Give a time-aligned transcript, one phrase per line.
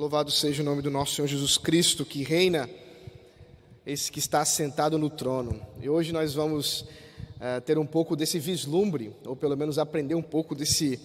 [0.00, 2.70] Louvado seja o nome do nosso Senhor Jesus Cristo, que reina,
[3.84, 5.60] esse que está sentado no trono.
[5.78, 10.22] E hoje nós vamos uh, ter um pouco desse vislumbre, ou pelo menos aprender um
[10.22, 10.98] pouco desse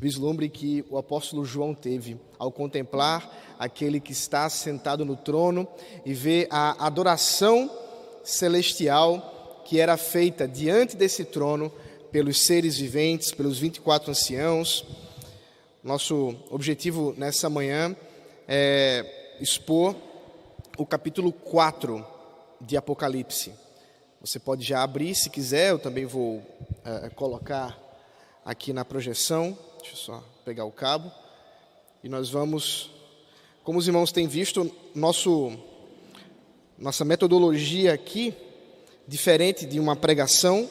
[0.00, 5.64] vislumbre que o apóstolo João teve ao contemplar aquele que está sentado no trono
[6.04, 7.70] e ver a adoração
[8.24, 11.72] celestial que era feita diante desse trono
[12.10, 14.84] pelos seres viventes, pelos 24 anciãos.
[15.84, 17.96] Nosso objetivo nessa manhã
[18.52, 19.94] é expor
[20.76, 22.04] o capítulo 4
[22.60, 23.54] de Apocalipse.
[24.20, 26.42] Você pode já abrir se quiser, eu também vou
[26.84, 27.78] é, colocar
[28.44, 29.56] aqui na projeção.
[29.78, 31.12] Deixa eu só pegar o cabo.
[32.02, 32.90] E nós vamos,
[33.62, 35.56] como os irmãos têm visto, nosso,
[36.76, 38.34] nossa metodologia aqui,
[39.06, 40.68] diferente de uma pregação,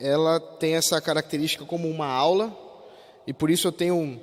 [0.00, 2.56] ela tem essa característica como uma aula,
[3.26, 4.18] e por isso eu tenho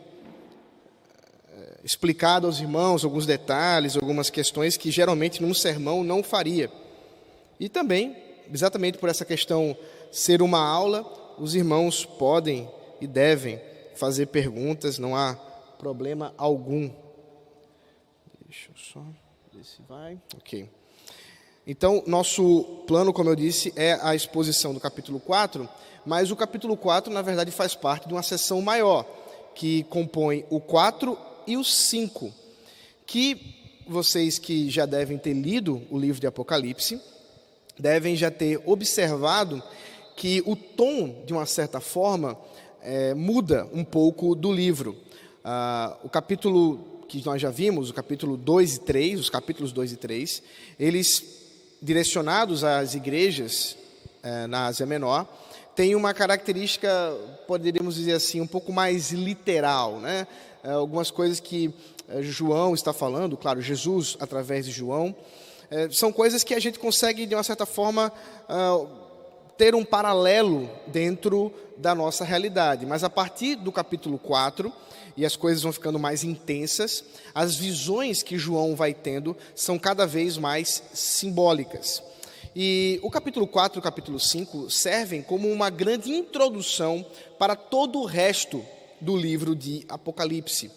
[1.90, 6.72] explicado aos irmãos alguns detalhes, algumas questões que geralmente num sermão não faria.
[7.60, 8.16] E também,
[8.54, 9.76] exatamente por essa questão
[10.12, 11.04] ser uma aula,
[11.40, 12.70] os irmãos podem
[13.02, 13.60] e devem
[13.96, 15.34] fazer perguntas, não há
[15.80, 16.92] problema algum.
[18.46, 19.02] Deixa eu só
[19.52, 20.20] ver se vai.
[20.38, 20.70] Ok.
[21.66, 25.68] Então, nosso plano, como eu disse, é a exposição do capítulo 4,
[26.06, 29.08] mas o capítulo 4, na verdade, faz parte de uma seção maior,
[29.56, 32.32] que compõe o 4 e o 5,
[33.08, 37.02] que vocês que já devem ter lido o livro de Apocalipse,
[37.78, 39.64] devem já ter observado
[40.16, 42.38] que o tom, de uma certa forma,
[42.84, 44.96] é, muda um pouco do livro.
[45.44, 49.94] Ah, o capítulo que nós já vimos, o capítulo 2 e 3, os capítulos 2
[49.94, 50.44] e 3,
[50.80, 51.24] eles
[51.82, 53.76] direcionados às igrejas
[54.22, 55.26] é, na Ásia Menor,
[55.76, 56.90] têm uma característica,
[57.48, 60.28] poderíamos dizer assim, um pouco mais literal, né?
[60.64, 61.74] É, algumas coisas que
[62.08, 65.16] é, João está falando, claro, Jesus através de João,
[65.72, 68.12] é, são coisas que a gente consegue, de uma certa forma,
[69.58, 72.86] ter um paralelo dentro da nossa realidade.
[72.86, 74.74] Mas a partir do capítulo 4,
[75.16, 77.04] e as coisas vão ficando mais intensas,
[77.36, 82.02] as visões que João vai tendo são cada vez mais simbólicas.
[82.56, 87.06] E o capítulo 4 e o capítulo 5 servem como uma grande introdução
[87.38, 88.66] para todo o resto
[89.02, 90.72] do livro de Apocalipse.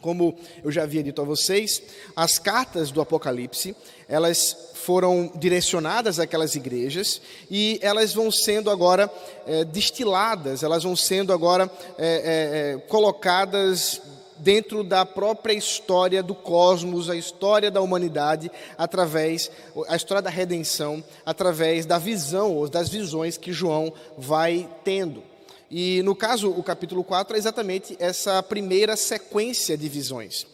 [0.00, 0.34] Como
[0.64, 1.82] eu já havia dito a vocês,
[2.16, 3.76] as cartas do Apocalipse,
[4.08, 9.12] elas foram direcionadas àquelas igrejas e elas vão sendo agora
[9.46, 14.00] é, destiladas, elas vão sendo agora é, é, colocadas
[14.38, 19.50] dentro da própria história do cosmos, a história da humanidade, através,
[19.86, 25.22] a história da redenção, através da visão ou das visões que João vai tendo.
[25.70, 30.44] E no caso, o capítulo 4 é exatamente essa primeira sequência de visões.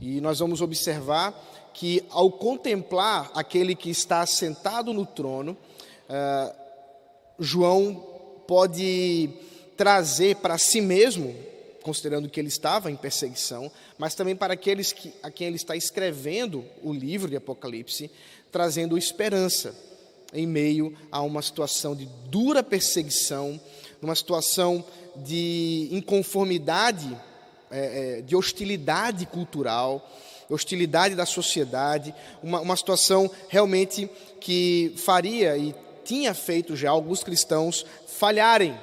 [0.00, 1.34] E nós vamos observar
[1.74, 5.56] que, ao contemplar aquele que está sentado no trono,
[6.08, 6.54] uh,
[7.38, 7.94] João
[8.46, 9.30] pode
[9.76, 11.34] trazer para si mesmo,
[11.82, 15.74] considerando que ele estava em perseguição, mas também para aqueles que, a quem ele está
[15.74, 18.10] escrevendo o livro de Apocalipse,
[18.52, 19.74] trazendo esperança
[20.32, 23.60] em meio a uma situação de dura perseguição
[24.00, 24.84] numa situação
[25.16, 27.16] de inconformidade,
[27.70, 30.08] é, é, de hostilidade cultural,
[30.48, 35.74] hostilidade da sociedade, uma, situação realmente que faria e
[36.04, 38.76] tinha feito já alguns cristãos falharem,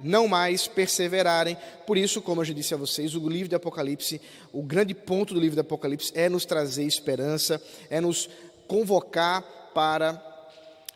[0.00, 1.56] não mais perseverarem.
[1.86, 4.20] Por isso, como eu já disse a vocês, o livro de Apocalipse,
[4.52, 7.60] o grande ponto do livro de Apocalipse é nos trazer esperança,
[7.90, 8.28] é nos
[8.68, 9.42] convocar
[9.74, 10.22] para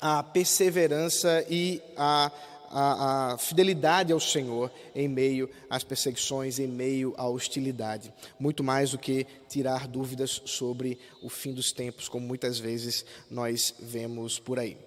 [0.00, 2.30] a perseverança e a
[2.70, 8.12] a, a, fidelidade ao Senhor em meio às perseguições, em meio à hostilidade.
[8.38, 13.74] Muito mais do que tirar dúvidas sobre o fim dos tempos, como muitas vezes nós
[13.80, 14.78] vemos por aí.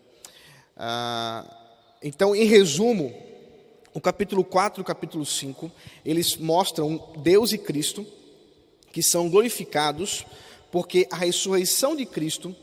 [0.78, 1.46] Ah,
[2.02, 3.14] então, em resumo,
[3.94, 5.72] o capítulo 4 e o capítulo 5,
[6.06, 8.06] eles mostram Deus e Cristo
[8.92, 10.26] que são glorificados
[10.72, 12.56] porque a ressurreição de Cristo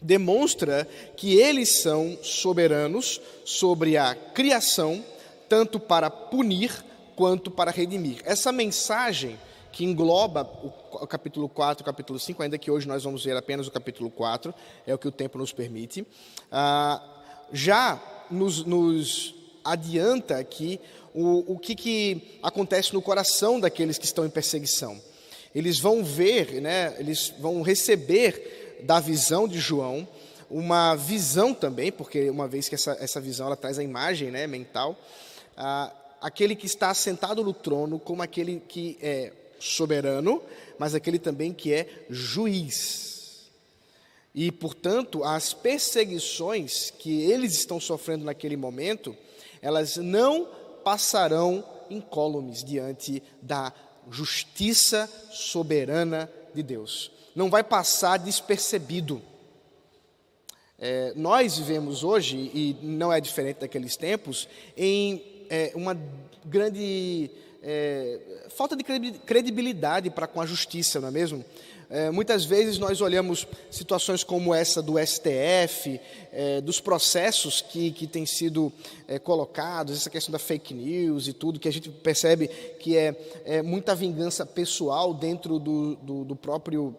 [0.00, 0.86] demonstra
[1.16, 5.04] que eles são soberanos sobre a criação,
[5.48, 6.84] tanto para punir
[7.16, 8.20] quanto para redimir.
[8.24, 9.38] Essa mensagem
[9.72, 10.48] que engloba
[10.92, 13.72] o capítulo 4 e o capítulo 5, ainda que hoje nós vamos ver apenas o
[13.72, 14.54] capítulo 4,
[14.86, 16.06] é o que o tempo nos permite,
[16.50, 17.02] ah,
[17.52, 18.00] já
[18.30, 20.80] nos, nos, adianta aqui
[21.12, 25.00] o, o que, que acontece no coração daqueles que estão em perseguição.
[25.52, 30.06] Eles vão ver, né, eles vão receber da visão de João,
[30.50, 34.46] uma visão também, porque uma vez que essa, essa visão ela traz a imagem né,
[34.46, 34.96] mental,
[35.56, 40.42] ah, aquele que está sentado no trono como aquele que é soberano,
[40.78, 43.14] mas aquele também que é juiz.
[44.34, 49.16] E, portanto, as perseguições que eles estão sofrendo naquele momento,
[49.62, 50.48] elas não
[50.82, 53.72] passarão incólumes diante da
[54.10, 57.10] justiça soberana de Deus.
[57.34, 59.20] Não vai passar despercebido.
[60.78, 65.98] É, nós vivemos hoje, e não é diferente daqueles tempos, em é, uma
[66.44, 67.30] grande
[67.62, 68.20] é,
[68.50, 71.44] falta de credibilidade para com a justiça, não é mesmo?
[71.90, 76.00] É, muitas vezes nós olhamos situações como essa do STF,
[76.32, 78.72] é, dos processos que, que têm sido
[79.06, 82.48] é, colocados, essa questão da fake news e tudo, que a gente percebe
[82.78, 83.14] que é,
[83.44, 86.96] é muita vingança pessoal dentro do, do, do próprio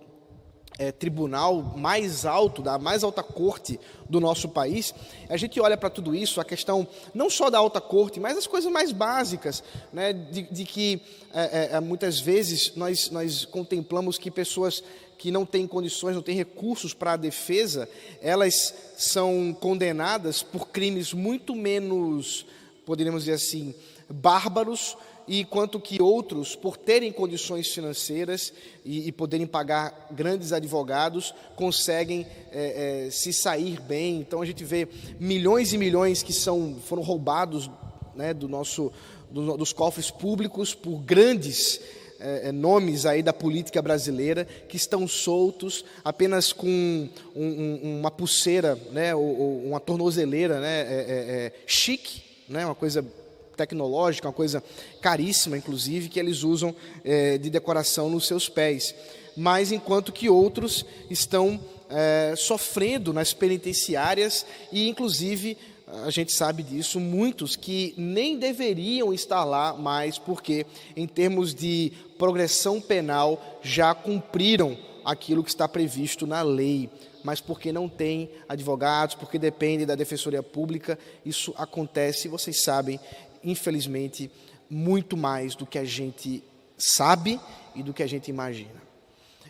[0.77, 3.79] é, tribunal mais alto, da mais alta corte
[4.09, 4.93] do nosso país,
[5.29, 8.47] a gente olha para tudo isso, a questão não só da alta corte, mas as
[8.47, 11.01] coisas mais básicas, né, de, de que
[11.33, 14.83] é, é, muitas vezes nós, nós contemplamos que pessoas
[15.17, 17.89] que não têm condições, não têm recursos para a defesa,
[18.21, 22.45] elas são condenadas por crimes muito menos,
[22.85, 23.73] poderíamos dizer assim,
[24.09, 31.33] bárbaros e enquanto que outros, por terem condições financeiras e, e poderem pagar grandes advogados,
[31.55, 34.19] conseguem é, é, se sair bem.
[34.19, 34.87] Então a gente vê
[35.19, 37.69] milhões e milhões que são, foram roubados
[38.13, 38.91] né, do nosso,
[39.31, 41.81] do, dos cofres públicos por grandes
[42.19, 48.11] é, é nomes aí da política brasileira que estão soltos apenas com um, um, uma
[48.11, 53.05] pulseira, né, ou, ou uma tornozeleira, né, é, é, chique, né, uma coisa
[53.55, 54.63] tecnológica, uma coisa
[55.01, 58.93] caríssima, inclusive, que eles usam é, de decoração nos seus pés.
[59.35, 61.59] Mas enquanto que outros estão
[61.89, 65.57] é, sofrendo nas penitenciárias e, inclusive,
[66.03, 70.65] a gente sabe disso, muitos que nem deveriam estar lá mais, porque,
[70.95, 76.89] em termos de progressão penal, já cumpriram aquilo que está previsto na lei,
[77.23, 82.99] mas porque não tem advogados, porque depende da defensoria pública, isso acontece, vocês sabem,
[83.45, 84.29] infelizmente,
[84.69, 86.43] muito mais do que a gente
[86.77, 87.39] sabe
[87.75, 88.83] e do que a gente imagina.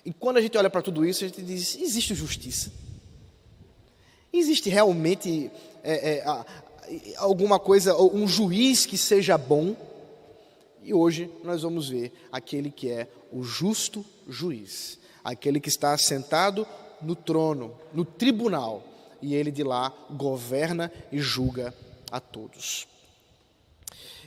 [0.06, 2.72] E quando a gente olha para tudo isso, a gente diz: existe justiça?
[4.32, 5.50] Existe realmente
[5.82, 6.46] é, é,
[7.18, 9.76] alguma coisa, um juiz que seja bom?
[10.84, 16.68] E hoje nós vamos ver aquele que é o justo juiz, aquele que está sentado
[17.02, 18.84] no trono, no tribunal,
[19.22, 21.74] e ele de lá governa e julga
[22.12, 22.88] a todos.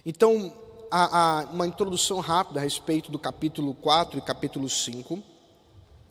[0.05, 0.53] Então,
[0.91, 5.23] há, há uma introdução rápida a respeito do capítulo 4 e capítulo 5.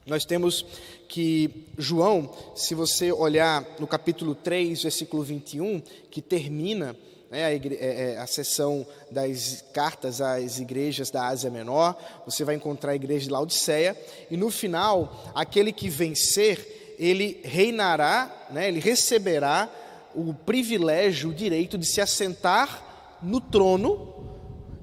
[0.06, 0.66] Nós temos
[1.08, 6.96] que João, se você olhar no capítulo 3, versículo 21, que termina
[7.30, 12.44] né, a, igre, é, é, a sessão das cartas às igrejas da Ásia Menor, você
[12.44, 13.98] vai encontrar a igreja de Laodiceia,
[14.32, 19.70] e no final, aquele que vencer, ele reinará, né, ele receberá
[20.16, 22.87] o privilégio, o direito de se assentar
[23.22, 24.14] no trono,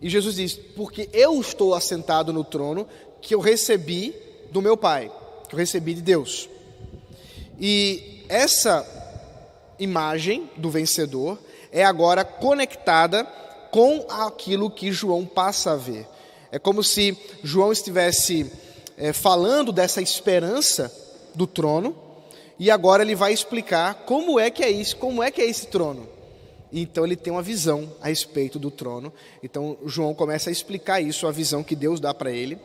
[0.00, 2.86] e Jesus diz: Porque eu estou assentado no trono
[3.20, 4.14] que eu recebi
[4.50, 5.10] do meu Pai,
[5.48, 6.48] que eu recebi de Deus.
[7.58, 8.86] E essa
[9.78, 11.38] imagem do vencedor
[11.72, 13.24] é agora conectada
[13.70, 16.06] com aquilo que João passa a ver.
[16.52, 18.50] É como se João estivesse
[18.96, 20.92] é, falando dessa esperança
[21.34, 21.96] do trono,
[22.58, 25.66] e agora ele vai explicar como é que é isso, como é que é esse
[25.66, 26.13] trono.
[26.80, 29.12] Então ele tem uma visão a respeito do trono.
[29.42, 32.58] Então João começa a explicar isso, a visão que Deus dá para ele.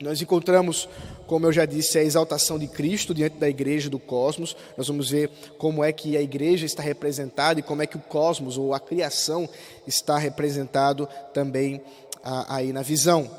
[0.00, 0.88] Nós encontramos,
[1.26, 4.56] como eu já disse, a exaltação de Cristo diante da igreja do cosmos.
[4.74, 8.00] Nós vamos ver como é que a igreja está representada e como é que o
[8.00, 9.46] cosmos ou a criação
[9.86, 11.82] está representado também
[12.24, 13.30] aí na visão.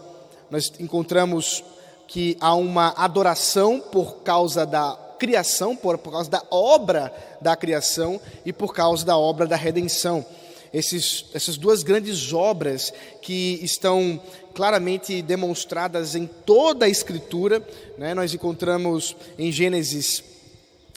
[0.51, 1.63] Nós encontramos
[2.07, 8.19] que há uma adoração por causa da criação, por, por causa da obra da criação
[8.43, 10.25] e por causa da obra da redenção.
[10.73, 14.19] Esses, essas duas grandes obras que estão
[14.55, 17.63] claramente demonstradas em toda a Escritura,
[17.99, 18.15] né?
[18.15, 20.23] nós encontramos em Gênesis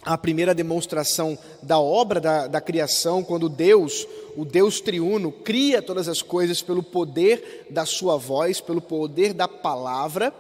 [0.03, 6.09] a primeira demonstração da obra da, da criação, quando Deus, o Deus triuno, cria todas
[6.09, 10.33] as coisas pelo poder da sua voz, pelo poder da palavra,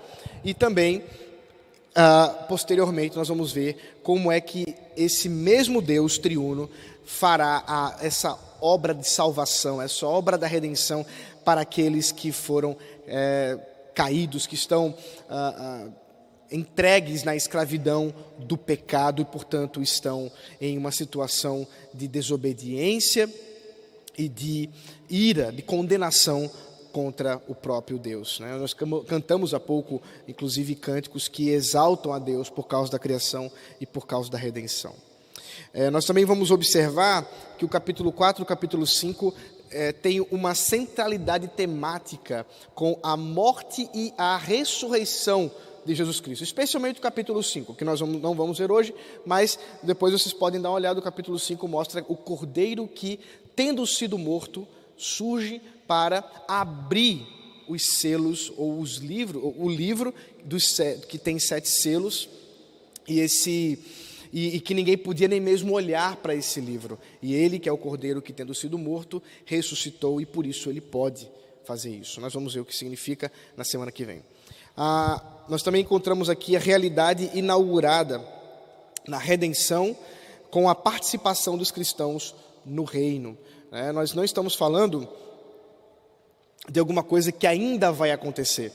[0.42, 1.02] e também
[1.96, 6.68] Uh, posteriormente, nós vamos ver como é que esse mesmo Deus triuno
[7.04, 11.06] fará a, essa obra de salvação, essa obra da redenção
[11.44, 13.58] para aqueles que foram é,
[13.94, 15.92] caídos, que estão uh, uh,
[16.50, 23.28] entregues na escravidão do pecado e, portanto, estão em uma situação de desobediência
[24.16, 24.70] e de
[25.08, 26.50] ira, de condenação
[26.94, 28.38] contra o próprio Deus.
[28.38, 28.56] Né?
[28.56, 33.84] Nós cantamos há pouco, inclusive, cânticos que exaltam a Deus por causa da criação e
[33.84, 34.94] por causa da redenção.
[35.72, 39.34] É, nós também vamos observar que o capítulo 4 e o capítulo 5
[39.72, 42.46] é, tem uma centralidade temática
[42.76, 45.50] com a morte e a ressurreição
[45.84, 48.94] de Jesus Cristo, especialmente o capítulo 5, que nós não vamos ver hoje,
[49.26, 53.18] mas depois vocês podem dar uma olhada, o capítulo 5 mostra o cordeiro que,
[53.56, 57.26] tendo sido morto, surge para abrir
[57.66, 60.14] os selos ou os livros, o livro
[60.44, 60.76] dos,
[61.08, 62.28] que tem sete selos,
[63.06, 63.78] e esse
[64.32, 66.98] e, e, que ninguém podia nem mesmo olhar para esse livro.
[67.22, 70.80] E ele, que é o cordeiro que, tendo sido morto, ressuscitou e por isso ele
[70.80, 71.30] pode
[71.64, 72.20] fazer isso.
[72.20, 74.24] Nós vamos ver o que significa na semana que vem.
[74.76, 78.20] Ah, nós também encontramos aqui a realidade inaugurada
[79.06, 79.96] na redenção
[80.50, 82.34] com a participação dos cristãos
[82.66, 83.38] no reino.
[83.70, 85.08] É, nós não estamos falando
[86.68, 88.72] de alguma coisa que ainda vai acontecer.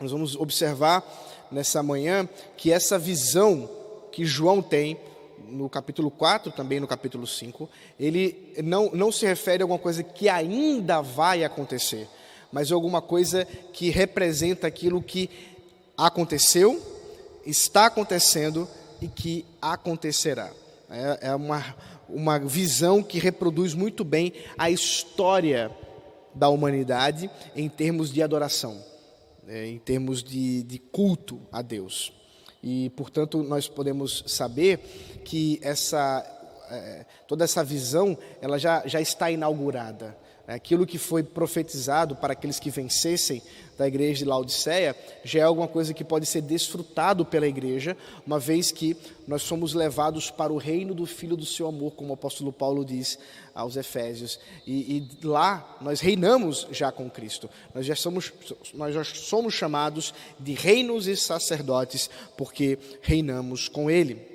[0.00, 1.04] Nós vamos observar
[1.50, 3.68] nessa manhã que essa visão
[4.10, 4.98] que João tem
[5.48, 10.02] no capítulo 4, também no capítulo 5, ele não, não se refere a alguma coisa
[10.02, 12.08] que ainda vai acontecer,
[12.50, 15.28] mas alguma coisa que representa aquilo que
[15.96, 16.80] aconteceu,
[17.44, 18.68] está acontecendo
[19.00, 20.50] e que acontecerá.
[20.90, 21.74] É, é uma,
[22.08, 25.70] uma visão que reproduz muito bem a história
[26.34, 28.82] da humanidade em termos de adoração,
[29.46, 32.12] é, em termos de, de culto a Deus.
[32.62, 34.78] E, portanto, nós podemos saber
[35.24, 36.24] que essa,
[36.70, 40.16] é, toda essa visão ela já, já está inaugurada.
[40.46, 43.40] Aquilo que foi profetizado para aqueles que vencessem
[43.78, 47.96] da igreja de Laodiceia já é alguma coisa que pode ser desfrutado pela igreja,
[48.26, 48.96] uma vez que
[49.26, 52.84] nós somos levados para o reino do Filho do seu amor, como o apóstolo Paulo
[52.84, 53.18] diz
[53.54, 54.40] aos Efésios.
[54.66, 57.48] E, e lá nós reinamos já com Cristo.
[57.72, 58.32] Nós já, somos,
[58.74, 64.32] nós já somos chamados de reinos e sacerdotes, porque reinamos com Ele.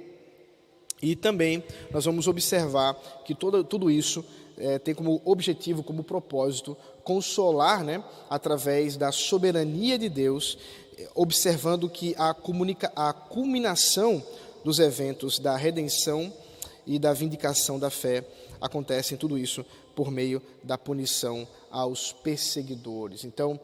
[1.02, 2.96] E também nós vamos observar
[3.26, 4.26] que todo, tudo isso
[4.58, 10.58] é, tem como objetivo, como propósito, consolar, né, através da soberania de Deus,
[11.14, 14.24] observando que a, comunica, a culminação
[14.64, 16.34] dos eventos da redenção
[16.86, 18.26] e da vindicação da fé
[18.60, 23.24] acontece em tudo isso por meio da punição aos perseguidores.
[23.24, 23.60] Então,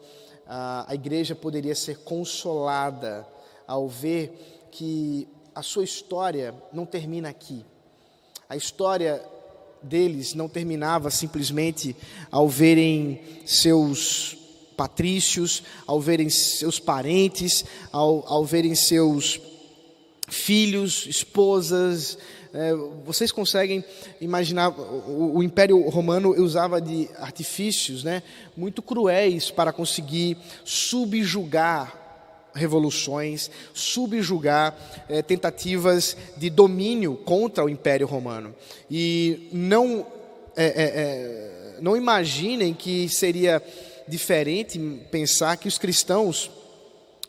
[0.46, 3.26] a, a igreja poderia ser consolada
[3.66, 7.64] ao ver que a sua história não termina aqui.
[8.48, 9.24] A história
[9.84, 11.94] deles não terminava simplesmente
[12.30, 14.36] ao verem seus
[14.76, 19.40] patrícios, ao verem seus parentes, ao, ao verem seus
[20.28, 22.18] filhos, esposas.
[22.52, 22.72] É,
[23.04, 23.84] vocês conseguem
[24.20, 28.22] imaginar, o, o, Império Romano usava de artifícios né,
[28.56, 32.03] muito cruéis para conseguir subjugar
[32.54, 34.76] revoluções, subjugar
[35.08, 38.54] é, tentativas de domínio contra o Império Romano.
[38.90, 40.06] E não,
[40.56, 43.62] é, é, não imaginem que seria
[44.06, 44.78] diferente
[45.10, 46.50] pensar que os cristãos,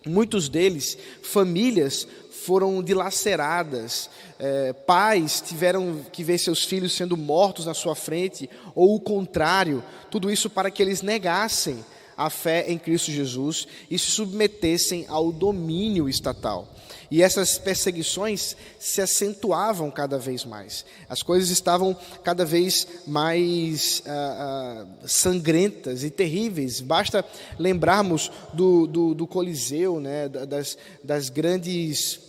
[0.05, 2.07] muitos deles, famílias,
[2.45, 8.95] foram dilaceradas, é, pais tiveram que ver seus filhos sendo mortos na sua frente, ou
[8.95, 11.83] o contrário, tudo isso para que eles negassem
[12.17, 16.75] a fé em Cristo Jesus e se submetessem ao domínio estatal.
[17.09, 20.85] E essas perseguições se acentuavam cada vez mais.
[21.07, 26.81] As coisas estavam cada vez mais ah, ah, sangrentas e terríveis.
[26.81, 27.23] Basta
[27.59, 32.19] lembrarmos do, do, do Coliseu, né, das, das grandes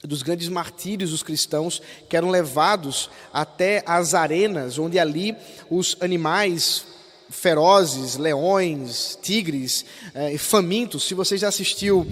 [0.00, 5.36] dos grandes martírios dos cristãos que eram levados até as arenas, onde ali
[5.68, 6.86] os animais
[7.30, 11.04] ferozes, leões, tigres, é, famintos.
[11.04, 12.06] Se você já assistiu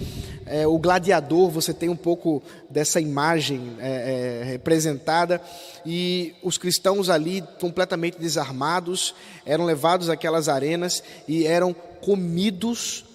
[0.45, 5.41] é, o Gladiador, você tem um pouco dessa imagem é, representada.
[5.85, 13.05] E os cristãos ali, completamente desarmados, eram levados àquelas arenas e eram comidos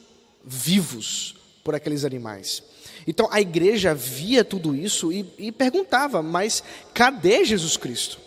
[0.44, 2.62] vivos por aqueles animais.
[3.06, 8.18] Então a igreja via tudo isso e, e perguntava: mas cadê Jesus Cristo?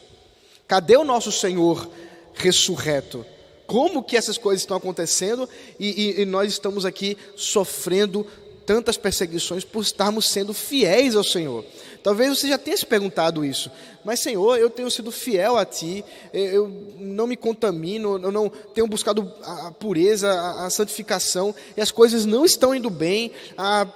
[0.68, 1.90] Cadê o nosso Senhor
[2.34, 3.26] ressurreto?
[3.66, 8.26] Como que essas coisas estão acontecendo e, e, e, nós estamos aqui sofrendo
[8.66, 11.64] tantas perseguições por estarmos sendo fiéis ao Senhor.
[12.02, 13.72] Talvez você já tenha se perguntado isso,
[14.04, 16.04] mas Senhor, eu tenho sido fiel a Ti,
[16.34, 22.26] eu não me contamino, eu não tenho buscado a pureza, a santificação, e as coisas
[22.26, 23.88] não estão indo bem, a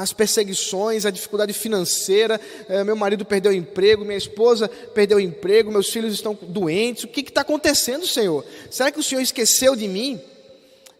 [0.00, 5.20] as perseguições, a dificuldade financeira, é, meu marido perdeu o emprego, minha esposa perdeu o
[5.20, 7.04] emprego, meus filhos estão doentes.
[7.04, 8.44] O que está acontecendo, Senhor?
[8.70, 10.20] Será que o Senhor esqueceu de mim?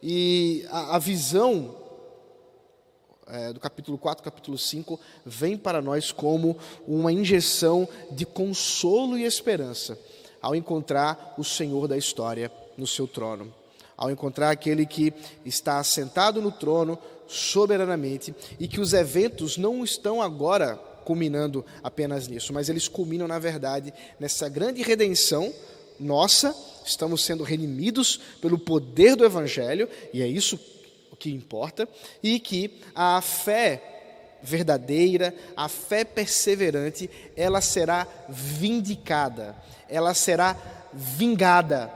[0.00, 1.74] E a, a visão
[3.26, 9.24] é, do capítulo 4, capítulo 5, vem para nós como uma injeção de consolo e
[9.24, 9.98] esperança
[10.40, 13.52] ao encontrar o Senhor da história no seu trono,
[13.96, 15.12] ao encontrar aquele que
[15.44, 16.96] está sentado no trono
[17.26, 23.38] soberanamente e que os eventos não estão agora culminando apenas nisso, mas eles culminam, na
[23.38, 25.52] verdade, nessa grande redenção
[25.98, 26.54] nossa,
[26.84, 30.58] estamos sendo redimidos pelo poder do Evangelho, e é isso
[31.18, 31.88] que importa,
[32.22, 39.56] e que a fé verdadeira, a fé perseverante, ela será vindicada,
[39.88, 40.56] ela será
[40.92, 41.86] vingada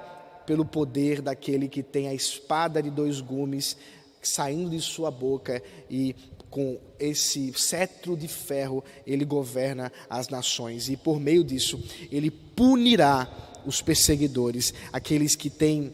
[0.47, 3.77] pelo poder daquele que tem a espada de dois gumes
[4.23, 6.15] saindo de sua boca e
[6.51, 13.29] com esse cetro de ferro ele governa as nações e por meio disso ele punirá
[13.67, 15.93] os perseguidores, aqueles que têm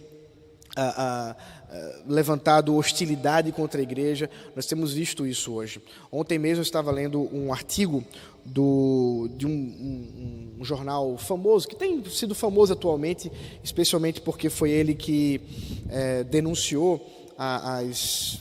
[0.77, 1.37] ah, ah,
[1.71, 4.31] ah, levantado hostilidade contra a igreja.
[4.55, 5.81] Nós temos visto isso hoje.
[6.11, 8.05] Ontem mesmo eu estava lendo um artigo
[8.45, 13.31] do, de um, um, um, jornal famoso, que tem sido famoso atualmente,
[13.63, 15.41] especialmente porque foi ele que
[15.89, 18.41] é, denunciou as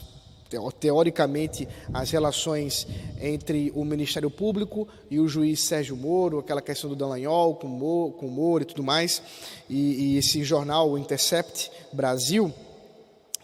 [0.78, 2.86] teoricamente as relações
[3.20, 8.12] entre o Ministério Público e o juiz Sérgio Moro, aquela questão do Dallagnol com o
[8.12, 9.22] com Moro e tudo mais,
[9.68, 12.52] e, e, esse jornal, o Intercept Brasil,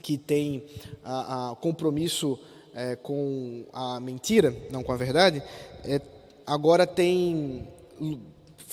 [0.03, 0.65] que tem
[1.03, 2.39] a, a compromisso
[2.75, 5.43] é, com a mentira, não com a verdade,
[5.85, 6.01] é,
[6.47, 7.67] agora tem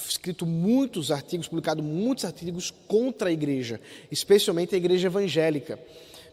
[0.08, 3.82] escrito muitos artigos, publicado muitos artigos contra a igreja,
[4.12, 5.80] especialmente a igreja evangélica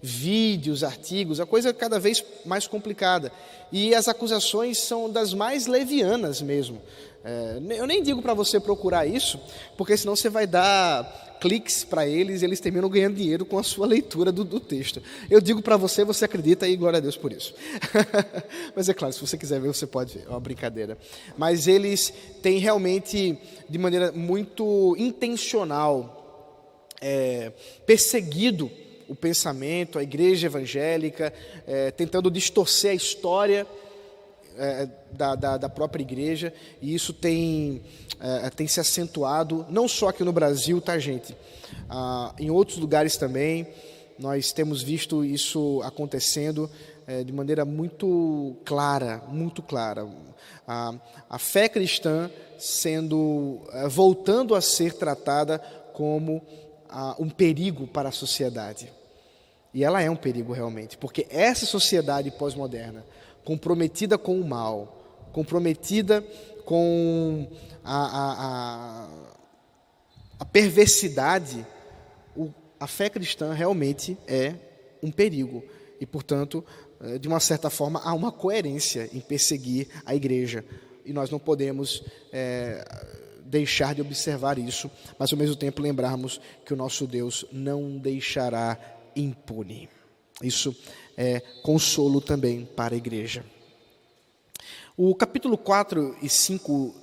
[0.06, 3.32] vídeos, artigos, a coisa é cada vez mais complicada.
[3.73, 6.82] E as acusações são das mais levianas mesmo.
[7.25, 9.40] É, eu nem digo para você procurar isso,
[9.78, 13.62] porque senão você vai dar cliques para eles e eles terminam ganhando dinheiro com a
[13.62, 15.02] sua leitura do, do texto.
[15.30, 17.54] Eu digo para você, você acredita e glória a Deus por isso.
[18.76, 20.99] Mas é claro, se você quiser ver, você pode ver, é uma brincadeira.
[21.38, 22.12] Mas eles
[22.43, 23.38] têm realmente,
[23.71, 27.52] de maneira muito intencional, é,
[27.86, 28.71] perseguido
[29.08, 31.32] o pensamento, a igreja evangélica,
[31.67, 33.67] é, tentando distorcer a história
[34.56, 37.82] é, da, da, da, própria igreja, e isso tem,
[38.21, 41.36] é, tem se acentuado, não só aqui no Brasil, tá, gente?
[41.88, 43.67] Ah, em outros lugares também,
[44.19, 46.71] nós temos visto isso acontecendo
[47.06, 50.06] é, de maneira muito clara, muito clara.
[50.67, 50.95] A,
[51.28, 55.58] a fé cristã sendo, é, voltando a ser tratada
[55.93, 56.43] como
[57.19, 58.93] um perigo para a sociedade.
[59.73, 63.04] E ela é um perigo realmente, porque essa sociedade pós-moderna,
[63.45, 66.23] comprometida com o mal, comprometida
[66.65, 67.49] com
[67.83, 69.09] a, a,
[70.39, 71.67] a, perversidade,
[72.37, 74.54] o, a fé cristã realmente é
[75.02, 75.63] um perigo.
[76.00, 76.65] E, portanto,
[77.00, 80.65] eh, de uma certa forma, há uma coerência em perseguir a igreja.
[81.04, 82.02] E nós não podemos
[82.33, 82.85] é,
[83.54, 88.76] deixar de observar isso, mas ao mesmo tempo lembrarmos que o nosso Deus não deixará
[89.14, 89.88] impune.
[90.43, 90.76] Isso
[91.17, 93.45] é consolo também para a igreja.
[94.97, 96.95] O capítulo 4 e 5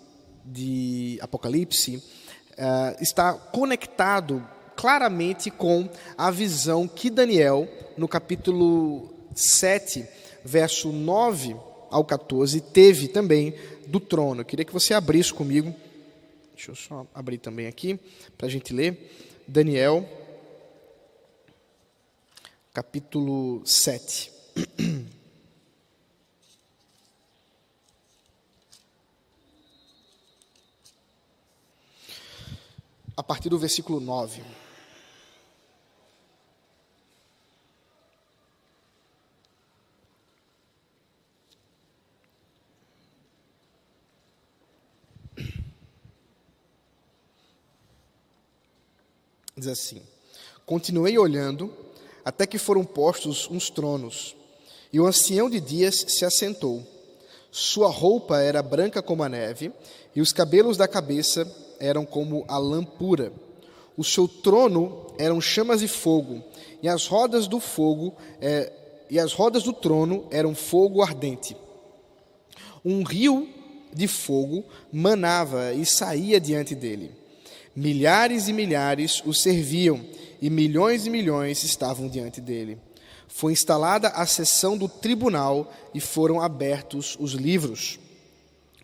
[0.44, 7.66] de Apocalipse uh, está conectado claramente com a visão que Daniel,
[7.98, 10.06] no capítulo 7,
[10.44, 11.56] verso 9
[11.90, 13.56] ao 14, teve também
[13.88, 14.42] do trono.
[14.42, 15.74] Eu queria que você abrisse comigo
[16.62, 18.00] Deixa eu só abrir também aqui
[18.38, 19.12] para a gente ler.
[19.48, 20.08] Daniel,
[22.72, 24.32] capítulo 7.
[33.18, 34.44] A partir do versículo 9.
[49.62, 50.02] Diz assim:
[50.66, 51.72] Continuei olhando
[52.26, 54.36] até que foram postos uns tronos,
[54.92, 56.82] e o ancião de dias se assentou.
[57.52, 59.72] Sua roupa era branca como a neve,
[60.16, 61.46] e os cabelos da cabeça
[61.80, 63.32] eram como a lã pura.
[63.96, 66.44] O seu trono eram chamas de fogo,
[66.82, 68.74] e as rodas do fogo é,
[69.12, 71.56] e as rodas do trono eram fogo ardente.
[72.84, 73.48] Um rio
[73.94, 77.21] de fogo manava e saía diante dele.
[77.76, 80.04] Milhares e milhares o serviam
[80.42, 82.78] e milhões e milhões estavam diante dele.
[83.28, 87.98] Foi instalada a sessão do tribunal e foram abertos os livros.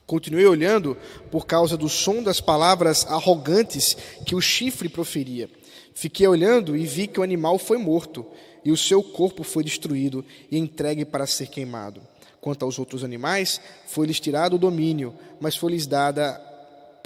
[0.06, 0.96] Continuei olhando
[1.30, 5.50] por causa do som das palavras arrogantes que o chifre proferia.
[5.94, 8.26] Fiquei olhando e vi que o animal foi morto,
[8.64, 12.02] e o seu corpo foi destruído e entregue para ser queimado.
[12.40, 16.40] Quanto aos outros animais, foi-lhes tirado o domínio, mas foi-lhes dada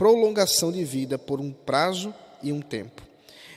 [0.01, 2.11] prolongação de vida por um prazo
[2.41, 3.03] e um tempo.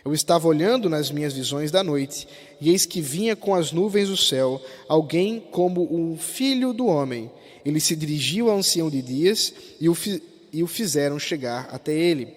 [0.04, 2.28] Eu estava olhando nas minhas visões da noite,
[2.60, 7.30] e eis que vinha com as nuvens do céu alguém como o filho do homem.
[7.64, 9.96] Ele se dirigiu ao ancião de dias e o,
[10.52, 12.28] e o fizeram chegar até ele.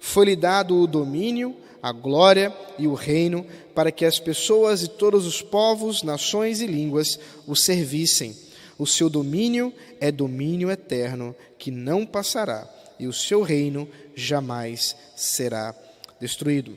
[0.00, 3.44] Foi-lhe dado o domínio, a glória e o reino,
[3.74, 8.34] para que as pessoas de todos os povos, nações e línguas o servissem.
[8.78, 9.70] O seu domínio
[10.00, 12.66] é domínio eterno, que não passará,
[13.00, 15.74] e o seu reino jamais será
[16.20, 16.76] destruído.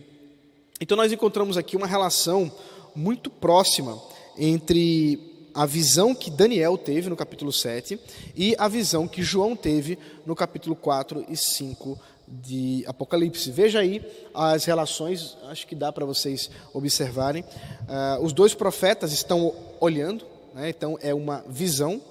[0.80, 2.52] Então, nós encontramos aqui uma relação
[2.96, 4.02] muito próxima
[4.38, 8.00] entre a visão que Daniel teve no capítulo 7
[8.36, 13.52] e a visão que João teve no capítulo 4 e 5 de Apocalipse.
[13.52, 17.44] Veja aí as relações, acho que dá para vocês observarem.
[17.44, 22.02] Uh, os dois profetas estão olhando, né, então é uma visão.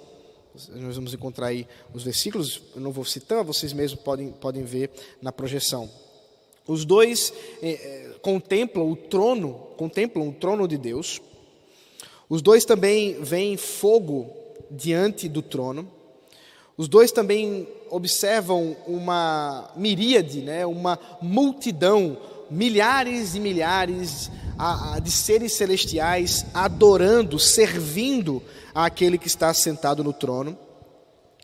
[0.55, 4.91] Nós vamos encontrar aí os versículos, eu não vou citar, vocês mesmos podem, podem ver
[5.21, 5.89] na projeção.
[6.67, 11.21] Os dois eh, eh contemplam o trono, contemplam o trono de Deus.
[12.29, 14.31] Os dois também veem fogo
[14.71, 15.91] diante do trono.
[16.77, 22.17] Os dois também observam uma miríade, né, uma multidão,
[22.53, 24.31] milhares e milhares
[25.03, 28.43] de seres celestiais adorando, servindo
[28.75, 30.57] àquele que está sentado no trono.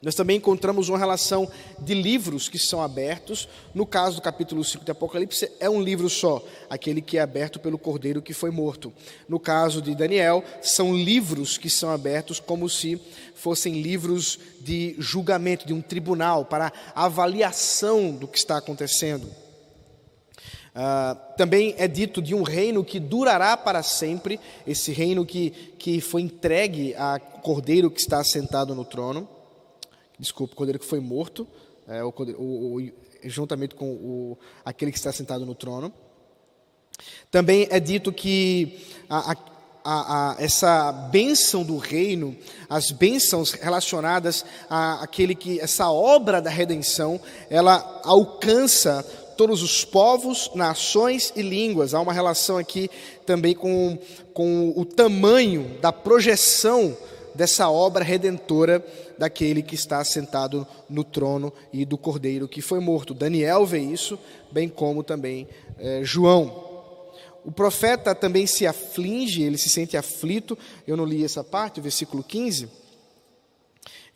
[0.00, 3.48] Nós também encontramos uma relação de livros que são abertos.
[3.74, 6.40] No caso do capítulo 5 de Apocalipse, é um livro só,
[6.70, 8.92] aquele que é aberto pelo cordeiro que foi morto.
[9.28, 13.00] No caso de Daniel, são livros que são abertos como se
[13.34, 19.28] fossem livros de julgamento, de um tribunal, para avaliação do que está acontecendo.
[20.78, 26.00] Uh, também é dito de um reino que durará para sempre, esse reino que, que
[26.00, 29.28] foi entregue a cordeiro que está sentado no trono
[30.18, 31.46] desculpa, cordeiro que foi morto,
[31.86, 32.92] é, o, o, o,
[33.24, 35.92] juntamente com o, aquele que está sentado no trono.
[37.30, 39.36] Também é dito que a, a,
[39.84, 42.36] a, essa bênção do reino,
[42.68, 49.06] as bênçãos relacionadas a aquele que essa obra da redenção, ela alcança
[49.38, 51.94] todos os povos, nações e línguas.
[51.94, 52.90] Há uma relação aqui
[53.24, 53.96] também com,
[54.34, 56.96] com o tamanho da projeção
[57.36, 58.84] dessa obra redentora
[59.16, 63.14] daquele que está sentado no trono e do cordeiro que foi morto.
[63.14, 64.18] Daniel vê isso,
[64.50, 65.46] bem como também
[65.78, 66.66] é, João.
[67.44, 70.58] O profeta também se aflige, ele se sente aflito.
[70.84, 72.68] Eu não li essa parte, o versículo 15.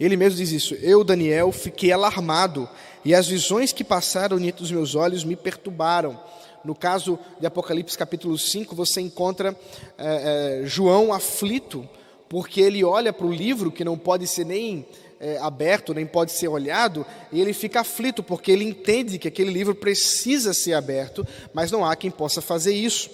[0.01, 2.69] Ele mesmo diz isso: Eu, Daniel, fiquei alarmado,
[3.05, 6.19] e as visões que passaram entre os meus olhos me perturbaram.
[6.65, 9.57] No caso de Apocalipse capítulo 5, você encontra
[9.99, 11.89] é, é, João aflito
[12.29, 14.87] porque ele olha para o livro que não pode ser nem
[15.21, 19.53] é, aberto, nem pode ser olhado, e ele fica aflito, porque ele entende que aquele
[19.53, 23.11] livro precisa ser aberto, mas não há quem possa fazer isso.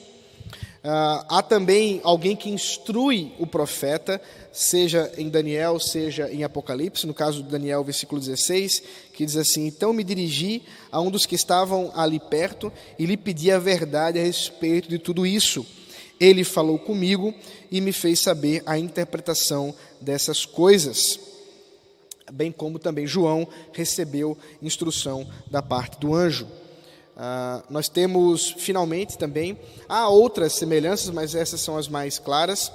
[0.78, 4.20] Uh, há também alguém que instrui o profeta,
[4.52, 9.66] seja em Daniel, seja em Apocalipse, no caso de Daniel, versículo 16, que diz assim:
[9.66, 10.62] Então me dirigi
[10.92, 14.98] a um dos que estavam ali perto e lhe pedi a verdade a respeito de
[14.98, 15.66] tudo isso.
[16.20, 17.34] Ele falou comigo
[17.70, 21.18] e me fez saber a interpretação dessas coisas.
[22.32, 26.46] Bem como também João recebeu instrução da parte do anjo.
[27.18, 32.68] Uh, nós temos finalmente também, há outras semelhanças, mas essas são as mais claras.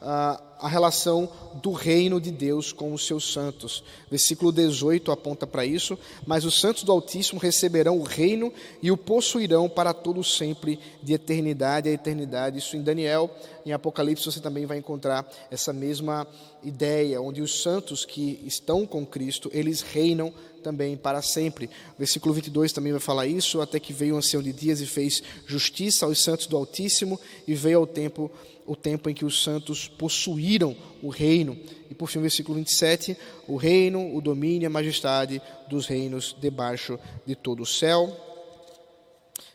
[0.00, 3.82] Uh, a relação do reino de Deus com os seus santos.
[4.10, 5.98] Versículo 18 aponta para isso.
[6.26, 11.14] Mas os santos do Altíssimo receberão o reino e o possuirão para todo sempre, de
[11.14, 12.58] eternidade a eternidade.
[12.58, 13.30] Isso em Daniel,
[13.64, 16.26] em Apocalipse você também vai encontrar essa mesma
[16.62, 21.68] ideia, onde os santos que estão com Cristo, eles reinam também para sempre.
[21.98, 25.22] Versículo 22 também vai falar isso, até que veio o ancião de dias e fez
[25.46, 28.30] justiça aos santos do Altíssimo e veio ao tempo
[28.66, 31.58] o tempo em que os santos possuíram o reino.
[31.90, 33.16] E por fim, versículo 27,
[33.48, 36.96] o reino, o domínio e a majestade dos reinos debaixo
[37.26, 38.16] de todo o céu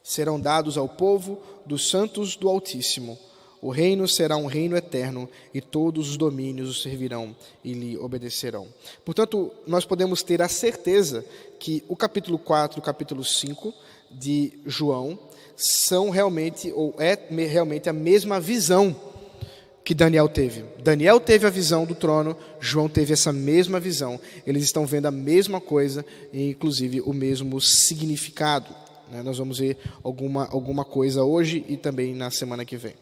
[0.03, 3.17] serão dados ao povo dos santos do Altíssimo.
[3.65, 8.67] O reino será um reino eterno e todos os domínios o servirão e lhe obedecerão.
[9.03, 11.25] Portanto, nós podemos ter a certeza
[11.57, 13.73] que o capítulo 4 e o capítulo 5
[14.11, 15.17] de João
[15.55, 18.95] são realmente, ou é realmente a mesma visão
[19.83, 20.63] que Daniel teve.
[20.83, 24.19] Daniel teve a visão do trono, João teve essa mesma visão.
[24.45, 28.69] Eles estão vendo a mesma coisa e, inclusive, o mesmo significado.
[29.11, 29.23] Né?
[29.23, 32.93] Nós vamos ver alguma, alguma coisa hoje e também na semana que vem.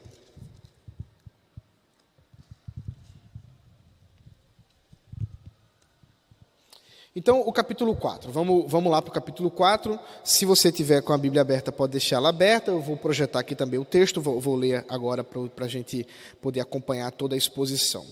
[7.15, 8.31] Então, o capítulo 4.
[8.31, 9.99] Vamos, vamos lá para o capítulo 4.
[10.23, 12.71] Se você tiver com a Bíblia aberta, pode deixar ela aberta.
[12.71, 16.07] Eu vou projetar aqui também o texto, vou, vou ler agora para a gente
[16.41, 18.03] poder acompanhar toda a exposição.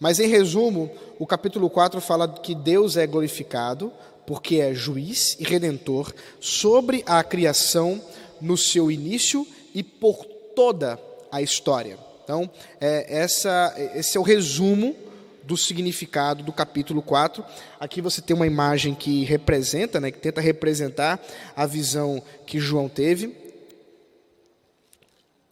[0.00, 3.92] Mas, em resumo, o capítulo 4 fala que Deus é glorificado
[4.26, 8.00] porque é juiz e redentor sobre a criação
[8.40, 10.24] no seu início e por
[10.56, 10.98] toda
[11.30, 11.98] a história.
[12.24, 12.48] Então,
[12.80, 14.96] é, essa, esse é o resumo
[15.48, 17.42] do significado do capítulo 4.
[17.80, 21.18] Aqui você tem uma imagem que representa, né, que tenta representar
[21.56, 23.34] a visão que João teve.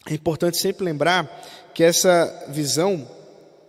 [0.06, 1.24] É importante sempre lembrar
[1.72, 3.08] que essa visão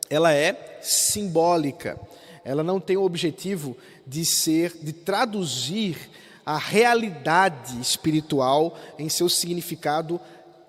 [0.10, 1.98] ela é simbólica.
[2.44, 6.10] Ela não tem o objetivo de ser de traduzir
[6.46, 10.20] a realidade espiritual em seu significado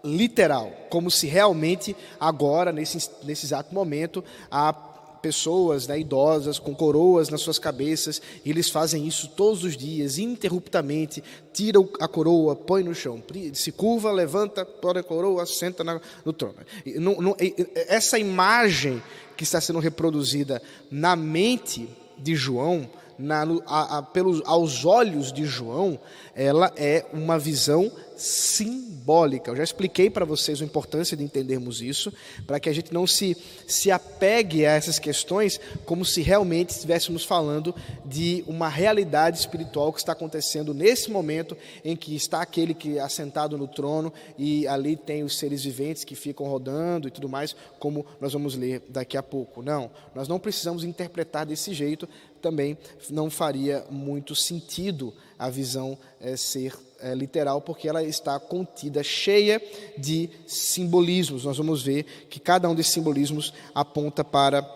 [0.04, 4.72] literal, como se realmente agora nesse, nesse exato momento a
[5.20, 10.18] pessoas né, idosas com coroas nas suas cabeças, e eles fazem isso todos os dias,
[10.18, 16.00] interruptamente, tira a coroa, põe no chão, se curva, levanta, põe a coroa, senta na,
[16.24, 16.57] no trono.
[16.96, 17.37] Não, não,
[17.74, 19.02] essa imagem
[19.37, 25.44] que está sendo reproduzida na mente de João, na, a, a, pelos, aos olhos de
[25.44, 25.98] João,
[26.35, 29.50] ela é uma visão simbólica.
[29.50, 32.12] Eu já expliquei para vocês a importância de entendermos isso,
[32.46, 37.24] para que a gente não se, se apegue a essas questões como se realmente estivéssemos
[37.24, 42.98] falando de uma realidade espiritual que está acontecendo nesse momento em que está aquele que
[42.98, 47.28] é assentado no trono e ali tem os seres viventes que ficam rodando e tudo
[47.28, 49.62] mais, como nós vamos ler daqui a pouco.
[49.62, 52.79] Não, nós não precisamos interpretar desse jeito, também
[53.11, 59.62] não faria muito sentido a visão é, ser é, literal, porque ela está contida, cheia
[59.96, 61.44] de simbolismos.
[61.44, 64.66] Nós vamos ver que cada um desses simbolismos aponta para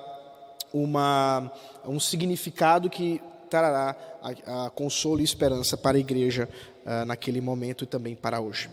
[0.72, 1.52] uma,
[1.84, 3.20] um significado que
[3.50, 6.48] trará a, a consolo e esperança para a igreja
[6.86, 8.70] uh, naquele momento e também para hoje.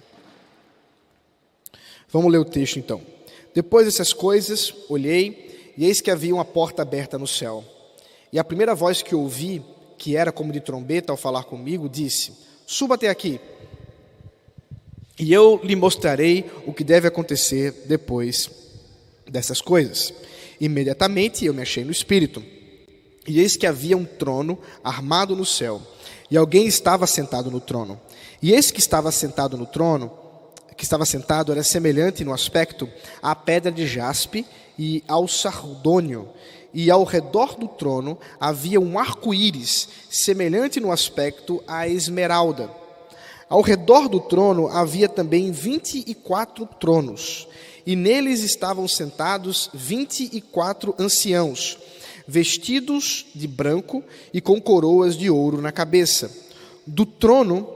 [2.09, 3.01] Vamos ler o texto então.
[3.53, 7.63] Depois dessas coisas, olhei, e eis que havia uma porta aberta no céu.
[8.31, 9.63] E a primeira voz que ouvi,
[9.97, 12.33] que era como de trombeta ao falar comigo, disse:
[12.65, 13.39] Suba até aqui,
[15.19, 18.49] e eu lhe mostrarei o que deve acontecer depois
[19.27, 20.13] dessas coisas.
[20.61, 22.43] Imediatamente eu me achei no espírito,
[23.27, 25.81] e eis que havia um trono armado no céu,
[26.31, 27.99] e alguém estava sentado no trono.
[28.41, 30.11] E esse que estava sentado no trono,
[30.77, 32.89] que estava sentado, era semelhante no aspecto
[33.21, 34.45] à pedra de jaspe
[34.77, 36.29] e ao sardônio,
[36.73, 42.69] e ao redor do trono havia um arco-íris, semelhante no aspecto à esmeralda.
[43.49, 47.47] Ao redor do trono havia também vinte e quatro tronos,
[47.85, 51.77] e neles estavam sentados vinte e quatro anciãos,
[52.27, 56.31] vestidos de branco e com coroas de ouro na cabeça.
[56.85, 57.67] Do trono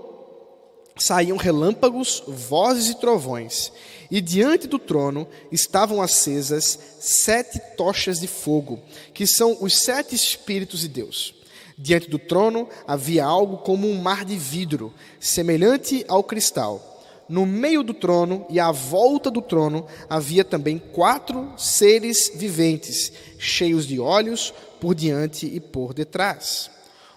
[0.96, 3.72] saíam relâmpagos, vozes e trovões,
[4.14, 8.80] e diante do trono estavam acesas sete tochas de fogo,
[9.12, 11.34] que são os sete Espíritos de Deus.
[11.76, 17.04] Diante do trono havia algo como um mar de vidro, semelhante ao cristal.
[17.28, 23.88] No meio do trono e à volta do trono havia também quatro seres viventes, cheios
[23.88, 26.70] de olhos por diante e por detrás.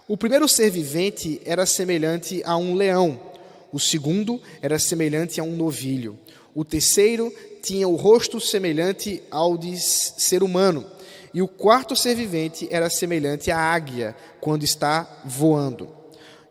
[0.08, 3.20] O primeiro ser vivente era semelhante a um leão,
[3.70, 6.18] o segundo era semelhante a um novilho,
[6.56, 7.30] o terceiro
[7.62, 10.86] tinha o rosto semelhante ao de ser humano,
[11.34, 15.86] e o quarto ser vivente era semelhante à águia quando está voando.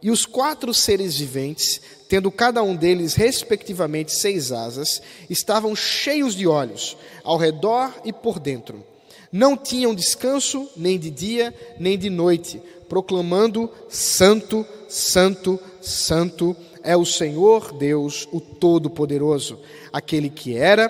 [0.03, 6.45] E os quatro seres viventes, tendo cada um deles respectivamente seis asas, estavam cheios de
[6.45, 8.85] olhos, ao redor e por dentro.
[9.31, 17.05] Não tinham descanso nem de dia nem de noite, proclamando: Santo, Santo, Santo é o
[17.05, 19.59] Senhor Deus, o Todo-Poderoso,
[19.91, 20.87] aquele que era,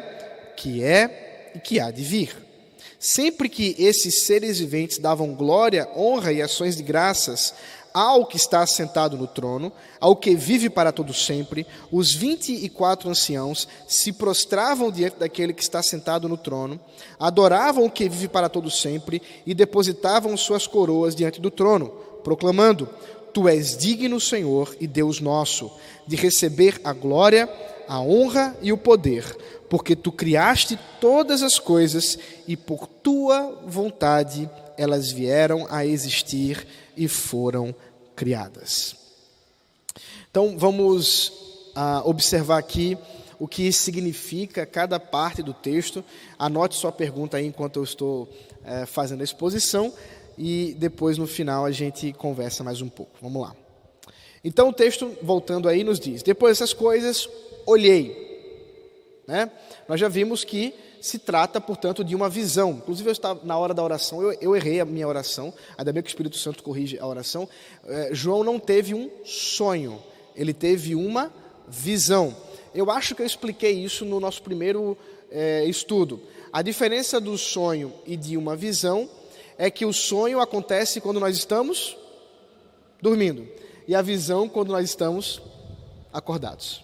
[0.56, 2.36] que é e que há de vir.
[3.00, 7.54] Sempre que esses seres viventes davam glória, honra e ações de graças
[7.94, 12.68] ao que está sentado no trono, ao que vive para todo sempre, os vinte e
[12.68, 16.78] quatro anciãos se prostravam diante daquele que está sentado no trono,
[17.18, 21.88] adoravam o que vive para todo sempre e depositavam suas coroas diante do trono,
[22.22, 22.90] proclamando:
[23.36, 25.70] Tu és digno, Senhor e Deus nosso,
[26.08, 27.50] de receber a glória,
[27.88, 29.36] a honra e o poder
[29.70, 32.18] porque tu criaste todas as coisas
[32.48, 37.74] e por tua vontade elas vieram a existir e foram
[38.16, 38.96] criadas.
[40.30, 41.34] Então vamos
[41.76, 42.98] ah, observar aqui
[43.40, 46.04] o que significa cada parte do texto.
[46.40, 48.30] Anote sua pergunta aí enquanto eu estou
[48.64, 49.94] eh, fazendo a exposição.
[50.38, 53.14] E depois no final a gente conversa mais um pouco.
[53.22, 53.56] Vamos lá.
[54.44, 57.28] Então o texto, voltando aí, nos diz: Depois dessas coisas,
[57.66, 58.24] olhei.
[59.28, 59.50] Né?
[59.88, 62.72] Nós já vimos que se trata, portanto, de uma visão.
[62.72, 66.02] Inclusive, eu estava na hora da oração, eu, eu errei a minha oração, ainda bem
[66.02, 67.48] que o Espírito Santo corrige a oração.
[67.86, 70.02] É, João não teve um sonho,
[70.36, 71.32] ele teve uma
[71.68, 72.36] visão.
[72.74, 74.98] Eu acho que eu expliquei isso no nosso primeiro
[75.32, 76.22] é, estudo.
[76.52, 79.10] A diferença do sonho e de uma visão
[79.58, 81.98] é que o sonho acontece quando nós estamos
[83.02, 83.48] dormindo
[83.88, 85.42] e a visão quando nós estamos
[86.12, 86.84] acordados.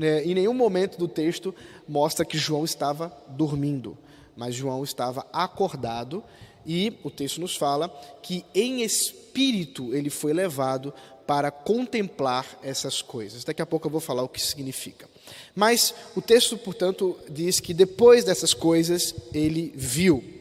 [0.00, 1.54] É, em nenhum momento do texto
[1.86, 3.96] mostra que João estava dormindo,
[4.36, 6.24] mas João estava acordado
[6.66, 7.88] e o texto nos fala
[8.22, 10.92] que em espírito ele foi levado
[11.26, 13.44] para contemplar essas coisas.
[13.44, 15.08] Daqui a pouco eu vou falar o que significa.
[15.54, 20.37] Mas o texto, portanto, diz que depois dessas coisas ele viu.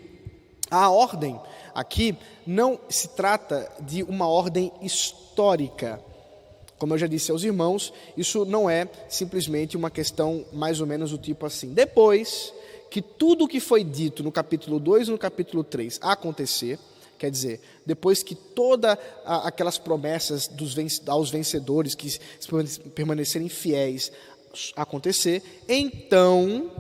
[0.70, 1.40] A ordem
[1.74, 6.02] aqui não se trata de uma ordem histórica.
[6.78, 11.12] Como eu já disse aos irmãos, isso não é simplesmente uma questão mais ou menos
[11.12, 11.74] do tipo assim.
[11.74, 12.54] Depois
[12.90, 16.80] que tudo o que foi dito no capítulo 2 e no capítulo 3 acontecer,
[17.18, 20.76] quer dizer, depois que todas aquelas promessas dos,
[21.08, 22.18] aos vencedores que
[22.94, 24.12] permanecerem fiéis
[24.76, 26.72] acontecer, então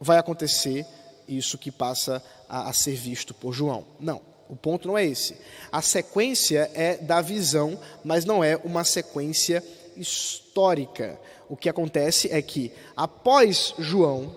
[0.00, 0.86] vai acontecer
[1.28, 3.86] isso que passa a, a ser visto por João.
[3.98, 5.34] Não, o ponto não é esse.
[5.72, 9.64] A sequência é da visão, mas não é uma sequência
[9.96, 11.18] histórica.
[11.48, 14.36] O que acontece é que, após João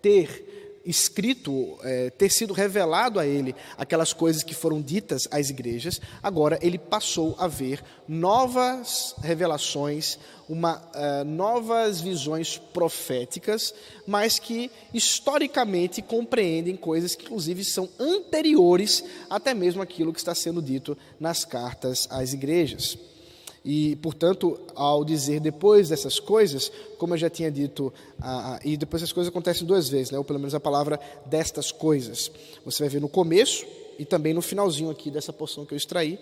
[0.00, 0.49] ter
[0.84, 6.58] escrito, é, ter sido revelado a ele aquelas coisas que foram ditas às igrejas, agora
[6.62, 13.72] ele passou a ver novas revelações, uma, uh, novas visões proféticas,
[14.04, 20.60] mas que historicamente compreendem coisas que, inclusive, são anteriores até mesmo aquilo que está sendo
[20.60, 22.98] dito nas cartas às igrejas.
[23.64, 29.02] E, portanto, ao dizer depois dessas coisas, como eu já tinha dito, ah, e depois
[29.02, 32.30] essas coisas acontecem duas vezes, né, ou pelo menos a palavra destas coisas.
[32.64, 33.66] Você vai ver no começo
[33.98, 36.18] e também no finalzinho aqui dessa porção que eu extraí.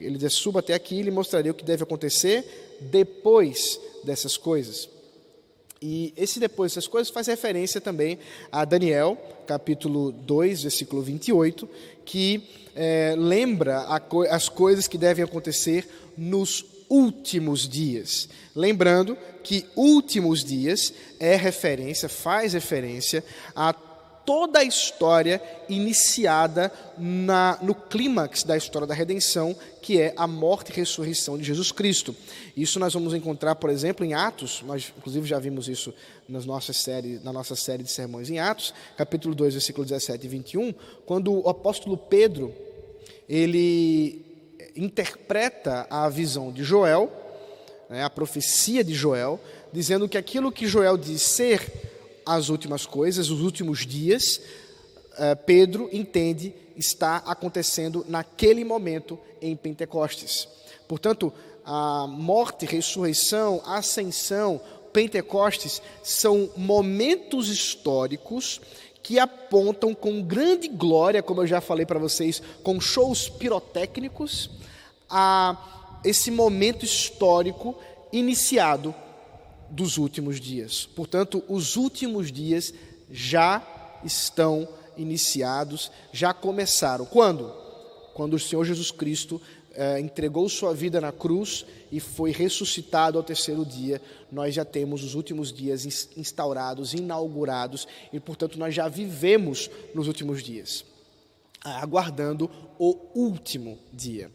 [0.00, 4.88] Ele diz: suba até aqui e lhe mostrarei o que deve acontecer depois dessas coisas.
[5.80, 8.18] E esse depois dessas coisas faz referência também
[8.50, 11.68] a Daniel, capítulo 2, versículo 28,
[12.04, 12.42] que
[12.74, 18.28] é, lembra co as coisas que devem acontecer nos últimos dias.
[18.54, 23.24] Lembrando que últimos dias é referência, faz referência
[23.54, 23.72] a
[24.28, 30.70] toda a história iniciada na, no clímax da história da redenção, que é a morte
[30.70, 32.14] e ressurreição de Jesus Cristo.
[32.54, 35.94] Isso nós vamos encontrar, por exemplo, em Atos, nós inclusive já vimos isso
[36.28, 40.28] nas nossas séries, na nossa série de sermões em Atos, capítulo 2, versículo 17 e
[40.28, 40.74] 21,
[41.06, 42.54] quando o apóstolo Pedro,
[43.26, 44.27] ele
[44.76, 47.12] interpreta a visão de Joel,
[47.88, 49.40] né, a profecia de Joel,
[49.72, 51.62] dizendo que aquilo que Joel diz ser
[52.24, 54.40] as últimas coisas, os últimos dias,
[55.16, 60.46] eh, Pedro entende está acontecendo naquele momento em Pentecostes.
[60.86, 61.32] Portanto,
[61.64, 64.60] a morte, ressurreição, ascensão,
[64.92, 68.60] Pentecostes são momentos históricos
[69.08, 74.50] que apontam com grande glória, como eu já falei para vocês, com shows pirotécnicos,
[75.08, 77.74] a esse momento histórico
[78.12, 78.94] iniciado
[79.70, 80.84] dos últimos dias.
[80.94, 82.74] Portanto, os últimos dias
[83.10, 83.66] já
[84.04, 87.06] estão iniciados, já começaram.
[87.06, 87.50] Quando?
[88.12, 89.40] Quando o Senhor Jesus Cristo
[90.00, 95.14] entregou sua vida na cruz e foi ressuscitado ao terceiro dia, nós já temos os
[95.14, 95.84] últimos dias
[96.16, 100.84] instaurados, inaugurados, e portanto nós já vivemos nos últimos dias
[101.64, 104.30] aguardando o último dia.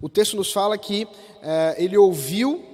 [0.00, 1.06] O texto nos fala que
[1.42, 2.64] eh, ele ouviu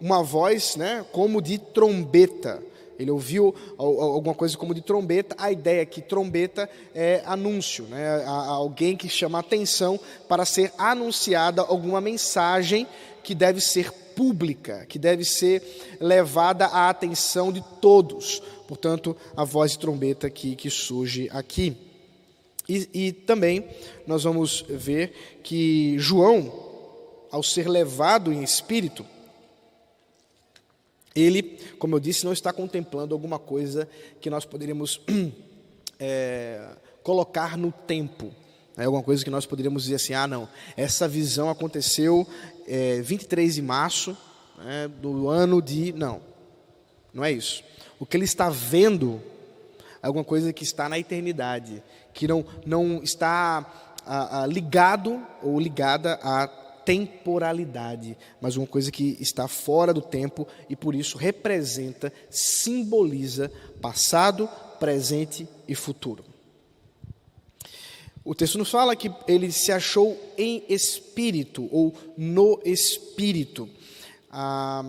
[0.00, 2.62] uma voz né, como de trombeta.
[2.98, 5.34] Ele ouviu alguma coisa como de trombeta.
[5.38, 11.62] A ideia é que trombeta é anúncio, né, alguém que chama atenção para ser anunciada
[11.62, 12.86] alguma mensagem
[13.22, 15.62] que deve ser pública, que deve ser
[16.00, 18.42] levada à atenção de todos.
[18.66, 21.76] Portanto, a voz de trombeta que, que surge aqui.
[22.68, 23.64] E, e também
[24.06, 26.52] nós vamos ver que João,
[27.30, 29.04] ao ser levado em espírito,
[31.14, 31.42] ele,
[31.78, 33.88] como eu disse, não está contemplando alguma coisa
[34.20, 35.00] que nós poderíamos
[35.98, 36.68] é,
[37.02, 38.32] colocar no tempo.
[38.76, 42.26] É alguma coisa que nós poderíamos dizer assim: ah, não, essa visão aconteceu
[42.66, 44.16] é, 23 de março
[44.58, 45.92] né, do ano de.
[45.92, 46.20] Não,
[47.12, 47.62] não é isso.
[48.00, 49.22] O que ele está vendo
[50.02, 53.64] é alguma coisa que está na eternidade, que não, não está
[54.04, 56.48] a, a, ligado ou ligada à
[56.84, 64.48] temporalidade, mas uma coisa que está fora do tempo e por isso representa, simboliza passado,
[64.78, 66.24] presente e futuro.
[68.24, 73.68] O texto nos fala que ele se achou em espírito ou no espírito.
[74.30, 74.82] Ah,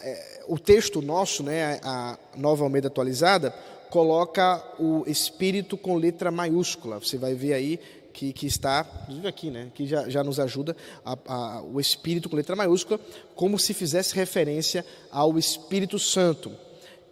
[0.00, 3.50] é, o texto nosso, né, a nova Almeida atualizada,
[3.88, 6.98] coloca o espírito com letra maiúscula.
[6.98, 7.80] Você vai ver aí
[8.16, 12.30] que, que está, inclusive aqui, né, que já, já nos ajuda, a, a, o espírito
[12.30, 12.98] com letra maiúscula,
[13.34, 16.50] como se fizesse referência ao Espírito Santo.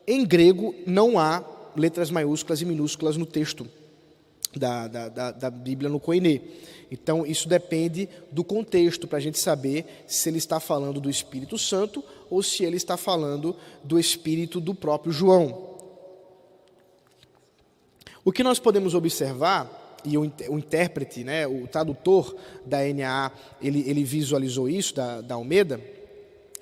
[0.07, 1.45] Em grego, não há
[1.77, 3.69] letras maiúsculas e minúsculas no texto
[4.57, 6.41] da, da, da, da Bíblia no Koine.
[6.91, 11.59] Então, isso depende do contexto, para a gente saber se ele está falando do Espírito
[11.59, 15.75] Santo ou se ele está falando do Espírito do próprio João.
[18.25, 22.35] O que nós podemos observar, e o, o intérprete, né, o tradutor
[22.65, 25.81] da NAA, ele, ele visualizou isso, da, da Almeida,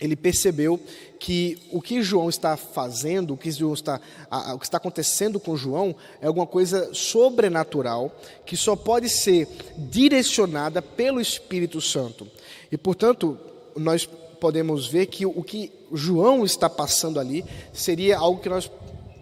[0.00, 0.80] ele percebeu
[1.18, 4.00] que o que João está fazendo, o que, João está,
[4.52, 8.12] o que está acontecendo com João, é alguma coisa sobrenatural
[8.44, 12.26] que só pode ser direcionada pelo Espírito Santo.
[12.70, 13.38] E, portanto,
[13.76, 14.08] nós
[14.40, 18.68] podemos ver que o que João está passando ali seria algo que nós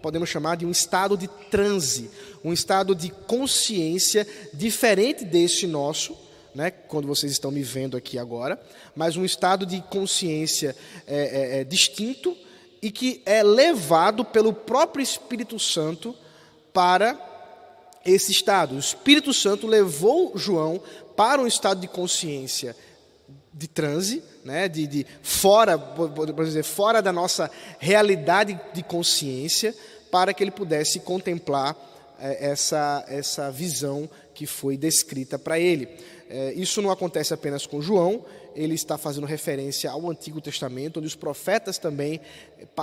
[0.01, 2.09] podemos chamar de um estado de transe,
[2.43, 6.17] um estado de consciência diferente deste nosso
[6.53, 8.59] né, quando vocês estão me vendo aqui agora,
[8.95, 10.75] mas um estado de consciência
[11.07, 12.35] é, é, é, distinto
[12.81, 16.15] e que é levado pelo próprio Espírito Santo
[16.73, 17.17] para
[18.05, 18.75] esse estado.
[18.75, 20.81] O Espírito Santo levou João
[21.15, 22.75] para um estado de consciência
[23.53, 29.75] de transe, né, de, de fora, por dizer, fora da nossa realidade de consciência,
[30.09, 31.75] para que ele pudesse contemplar
[32.21, 35.87] essa, essa visão que foi descrita para ele.
[36.29, 38.23] É, isso não acontece apenas com João,
[38.55, 42.21] ele está fazendo referência ao Antigo Testamento, onde os profetas também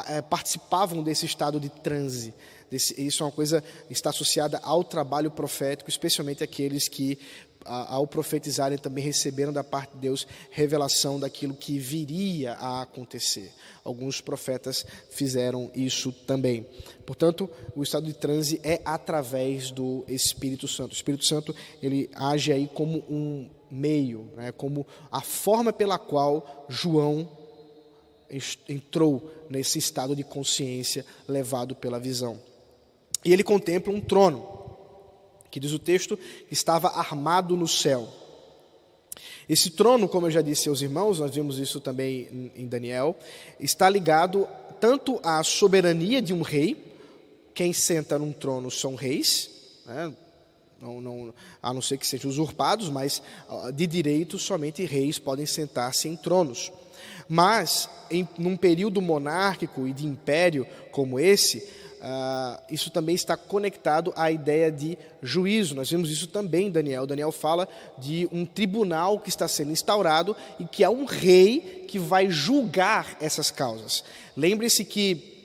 [0.07, 2.35] é, participavam desse estado de transe.
[2.71, 7.19] isso é uma coisa está associada ao trabalho profético, especialmente aqueles que
[7.65, 13.53] ao profetizarem, também receberam da parte de Deus revelação daquilo que viria a acontecer.
[13.85, 16.67] Alguns profetas fizeram isso também.
[17.05, 20.93] Portanto, o estado de transe é através do Espírito Santo.
[20.93, 26.67] O Espírito Santo ele age aí como um meio, né, como a forma pela qual
[26.69, 27.29] João
[28.69, 32.39] entrou nesse estado de consciência levado pela visão.
[33.25, 34.58] E ele contempla um trono
[35.51, 36.19] que diz o texto,
[36.51, 38.09] estava armado no céu.
[39.49, 43.17] Esse trono, como eu já disse aos irmãos, nós vimos isso também em Daniel,
[43.59, 44.47] está ligado
[44.79, 46.77] tanto à soberania de um rei,
[47.55, 49.51] quem senta num trono são reis,
[49.87, 50.13] né?
[50.81, 53.23] não, não, a não ser que sejam usurpados, mas
[53.75, 56.73] de direito somente reis podem sentar-se em tronos.
[57.29, 61.69] Mas, em num período monárquico e de império como esse,
[61.99, 65.75] Uh, isso também está conectado à ideia de juízo.
[65.75, 67.07] Nós vemos isso também em Daniel.
[67.07, 67.69] Daniel fala
[67.99, 73.17] de um tribunal que está sendo instaurado e que há um rei que vai julgar
[73.21, 74.05] essas causas.
[74.37, 75.39] Lembre-se que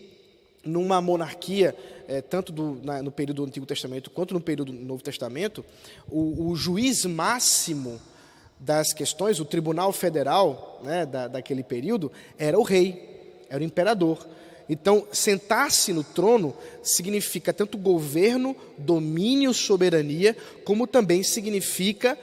[0.63, 1.75] numa monarquia,
[2.07, 5.65] é, tanto do, na, no período do Antigo Testamento quanto no período do Novo Testamento,
[6.07, 7.99] o, o juiz máximo
[8.59, 14.25] das questões, o tribunal federal né, da, daquele período, era o rei, era o imperador.
[14.67, 22.17] Então, sentar-se no trono significa tanto governo, domínio, soberania, como também significa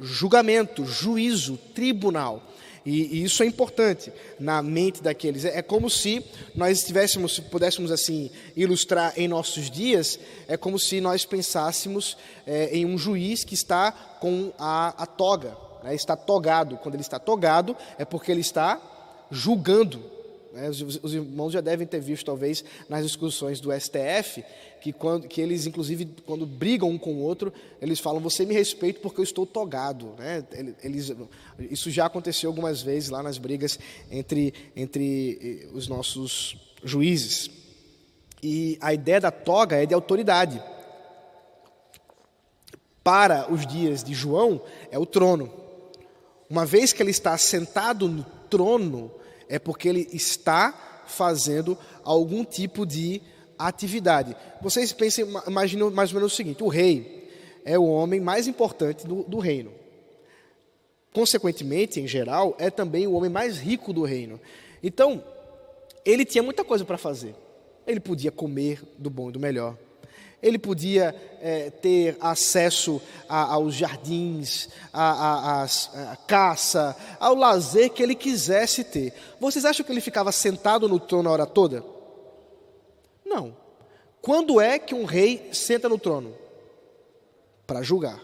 [0.00, 2.42] julgamento, juízo, tribunal.
[2.84, 5.44] E, e, isso é importante na mente daqueles.
[5.44, 6.24] É, é como se
[6.54, 10.18] nós estivéssemos, se pudéssemos assim ilustrar em nossos dias,
[10.48, 12.16] é como se nós pensássemos
[12.46, 16.78] é, em um juiz que está com a, a toga, né, está togado.
[16.78, 18.80] Quando ele está togado, é porque ele está
[19.30, 20.02] julgando
[20.68, 24.44] os, os, irmãos já devem ter visto, talvez, nas discussões do STF,
[24.80, 28.54] que, quando, que eles, inclusive, quando brigam um com o outro, eles falam: Você me
[28.54, 30.14] respeita porque eu estou togado.
[30.18, 30.44] Né?
[30.82, 31.12] Eles,
[31.70, 33.78] isso já aconteceu algumas vezes lá nas brigas
[34.10, 37.50] entre, entre eh, os nossos juízes.
[38.42, 40.62] E a ideia da toga é de autoridade.
[43.04, 45.52] Para os dias de João, é o trono.
[46.48, 49.12] Uma vez que ele está sentado no trono,
[49.50, 53.20] é porque ele está fazendo algum tipo de
[53.58, 54.34] atividade.
[54.62, 57.28] Vocês pensem, imaginem mais ou menos o seguinte: o rei
[57.64, 59.72] é o homem mais importante do, do reino.
[61.12, 64.40] Consequentemente, em geral, é também o homem mais rico do reino.
[64.80, 65.22] Então,
[66.04, 67.34] ele tinha muita coisa para fazer.
[67.84, 69.76] Ele podia comer do bom e do melhor.
[70.42, 75.66] Ele podia é, ter acesso a, aos jardins, à
[76.26, 79.12] caça, ao lazer que ele quisesse ter.
[79.38, 81.84] Vocês acham que ele ficava sentado no trono a hora toda?
[83.24, 83.56] Não.
[84.22, 86.34] Quando é que um rei senta no trono?
[87.66, 88.20] Para julgar.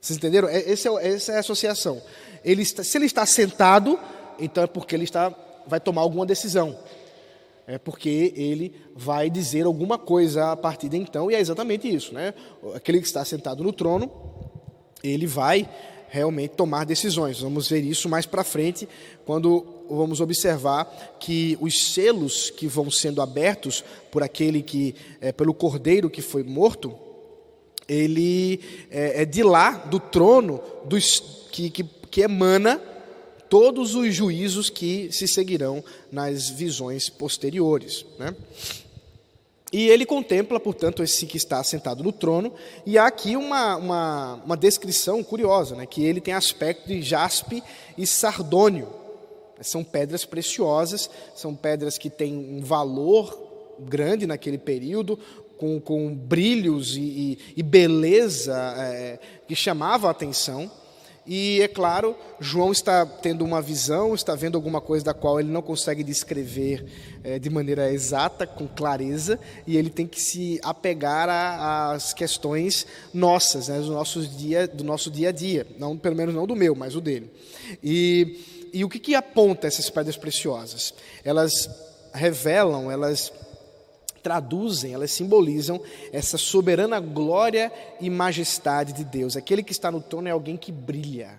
[0.00, 0.48] Vocês entenderam?
[0.48, 2.02] É, esse é, essa é a associação.
[2.44, 3.98] Ele está, se ele está sentado,
[4.38, 5.34] então é porque ele está,
[5.66, 6.78] vai tomar alguma decisão.
[7.66, 12.12] É porque ele vai dizer alguma coisa a partir de então, e é exatamente isso.
[12.12, 12.34] Né?
[12.74, 14.10] Aquele que está sentado no trono,
[15.02, 15.68] ele vai
[16.08, 17.40] realmente tomar decisões.
[17.40, 18.88] Vamos ver isso mais para frente,
[19.24, 25.52] quando vamos observar que os selos que vão sendo abertos por aquele que, é, pelo
[25.52, 26.94] cordeiro que foi morto,
[27.88, 28.60] ele
[28.90, 32.80] é, é de lá, do trono, dos, que, que, que emana
[33.48, 38.04] todos os juízos que se seguirão nas visões posteriores.
[38.18, 38.34] Né?
[39.72, 42.52] E ele contempla, portanto, esse que está sentado no trono,
[42.86, 45.84] e há aqui uma, uma, uma descrição curiosa, né?
[45.84, 47.62] que ele tem aspecto de jaspe
[47.98, 48.88] e sardônio.
[49.60, 53.36] São pedras preciosas, são pedras que têm um valor
[53.80, 55.18] grande naquele período,
[55.58, 59.18] com, com brilhos e, e, e beleza é,
[59.48, 60.70] que chamava a atenção.
[61.26, 65.50] E é claro, João está tendo uma visão, está vendo alguma coisa da qual ele
[65.50, 66.84] não consegue descrever
[67.22, 73.68] é, de maneira exata, com clareza, e ele tem que se apegar às questões nossas,
[73.68, 76.74] né, do, nossos dia, do nosso dia a dia, não, pelo menos não do meu,
[76.74, 77.30] mas o dele.
[77.82, 80.92] E, e o que, que aponta essas pedras preciosas?
[81.24, 81.70] Elas
[82.12, 83.32] revelam, elas
[84.24, 85.78] traduzem, elas simbolizam
[86.10, 87.70] essa soberana glória
[88.00, 89.36] e majestade de Deus.
[89.36, 91.38] Aquele que está no trono é alguém que brilha,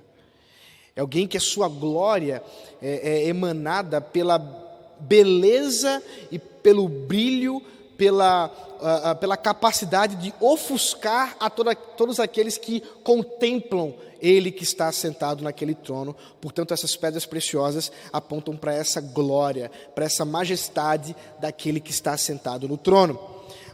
[0.96, 2.44] é alguém que a sua glória
[2.80, 4.38] é, é emanada pela
[5.00, 7.60] beleza e pelo brilho,
[7.98, 14.92] pela, uh, pela capacidade de ofuscar a toda, todos aqueles que contemplam ele que está
[14.92, 16.16] sentado naquele trono.
[16.42, 22.68] Portanto, essas pedras preciosas apontam para essa glória, para essa majestade daquele que está sentado
[22.68, 23.20] no trono.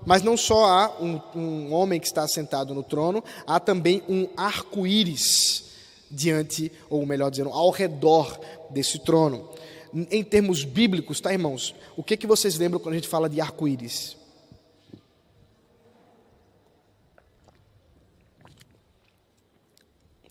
[0.06, 4.28] Mas não só há um, um homem que está sentado no trono, há também um
[4.36, 5.66] arco-íris
[6.10, 9.50] diante, ou melhor dizendo, ao redor desse trono.
[9.94, 11.76] Em termos bíblicos, tá, irmãos?
[11.98, 14.16] O que, que vocês lembram quando a gente fala de arco-íris?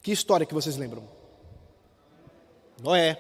[0.03, 1.03] Que história que vocês lembram?
[2.83, 3.19] Noé.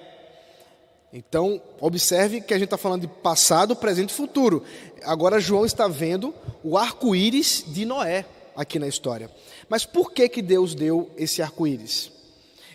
[1.12, 4.64] Então, observe que a gente está falando de passado, presente e futuro.
[5.02, 8.24] Agora, João está vendo o arco-íris de Noé
[8.56, 9.30] aqui na história.
[9.68, 12.10] Mas por que, que Deus deu esse arco-íris?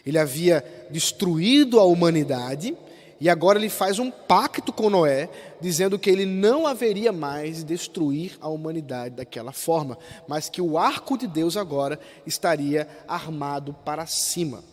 [0.06, 2.78] Ele havia destruído a humanidade
[3.20, 5.30] e agora ele faz um pacto com Noé,
[5.62, 9.98] dizendo que ele não haveria mais destruir a humanidade daquela forma,
[10.28, 14.64] mas que o arco de Deus agora estaria armado para cima.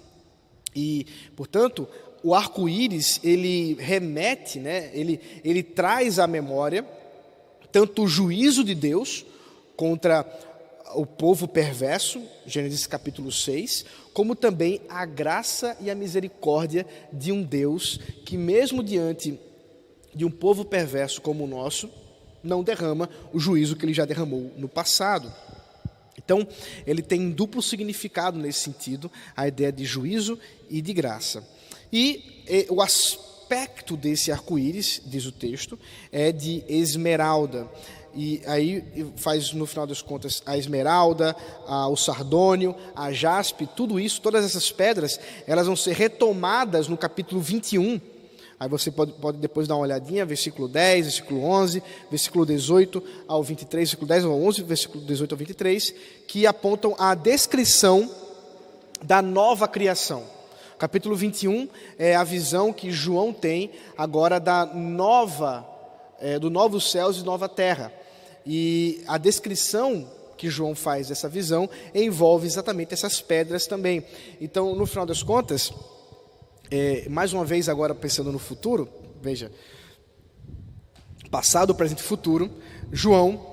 [0.74, 1.86] E, portanto,
[2.22, 6.84] o arco-íris, ele remete, né, ele, ele traz à memória
[7.70, 9.24] tanto o juízo de Deus
[9.76, 10.24] contra
[10.94, 17.42] o povo perverso, Gênesis capítulo 6, como também a graça e a misericórdia de um
[17.42, 19.38] Deus que, mesmo diante
[20.14, 21.90] de um povo perverso como o nosso,
[22.42, 25.32] não derrama o juízo que ele já derramou no passado.
[26.16, 26.46] Então,
[26.86, 30.38] ele tem duplo significado nesse sentido, a ideia de juízo
[30.68, 31.46] e de graça.
[31.92, 35.78] E, e o aspecto desse arco-íris, diz o texto,
[36.10, 37.68] é de esmeralda
[38.14, 41.34] e aí faz no final das contas a esmeralda,
[41.66, 46.96] a, o sardônio, a jaspe, tudo isso, todas essas pedras, elas vão ser retomadas no
[46.96, 48.00] capítulo 21.
[48.60, 53.42] Aí você pode, pode depois dar uma olhadinha, versículo 10, versículo 11, versículo 18 ao
[53.42, 55.94] 23, versículo 10 ao 11, versículo 18 ao 23,
[56.28, 58.08] que apontam a descrição
[59.02, 60.22] da nova criação.
[60.78, 65.66] Capítulo 21 é a visão que João tem agora da nova,
[66.20, 67.92] é, do novo céus e nova terra.
[68.46, 74.04] E a descrição que João faz dessa visão envolve exatamente essas pedras também.
[74.40, 75.72] Então, no final das contas,
[76.70, 78.88] é, mais uma vez agora pensando no futuro,
[79.20, 79.52] veja,
[81.30, 82.50] passado, presente e futuro,
[82.90, 83.51] João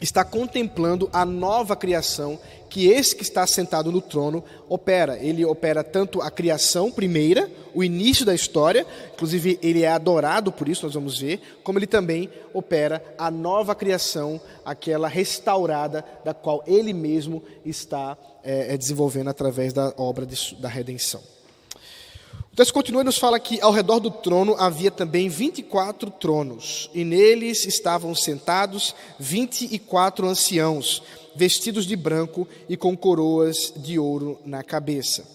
[0.00, 2.38] está contemplando a nova criação
[2.68, 5.16] que esse que está sentado no trono opera.
[5.18, 10.68] Ele opera tanto a criação primeira, o início da história, inclusive ele é adorado por
[10.68, 16.64] isso, nós vamos ver, como ele também opera a nova criação, aquela restaurada, da qual
[16.66, 21.20] ele mesmo está é, desenvolvendo através da obra de, da redenção.
[22.54, 26.88] O texto continua e nos fala que ao redor do trono havia também 24 tronos,
[26.94, 31.02] e neles estavam sentados 24 anciãos,
[31.34, 35.28] vestidos de branco e com coroas de ouro na cabeça.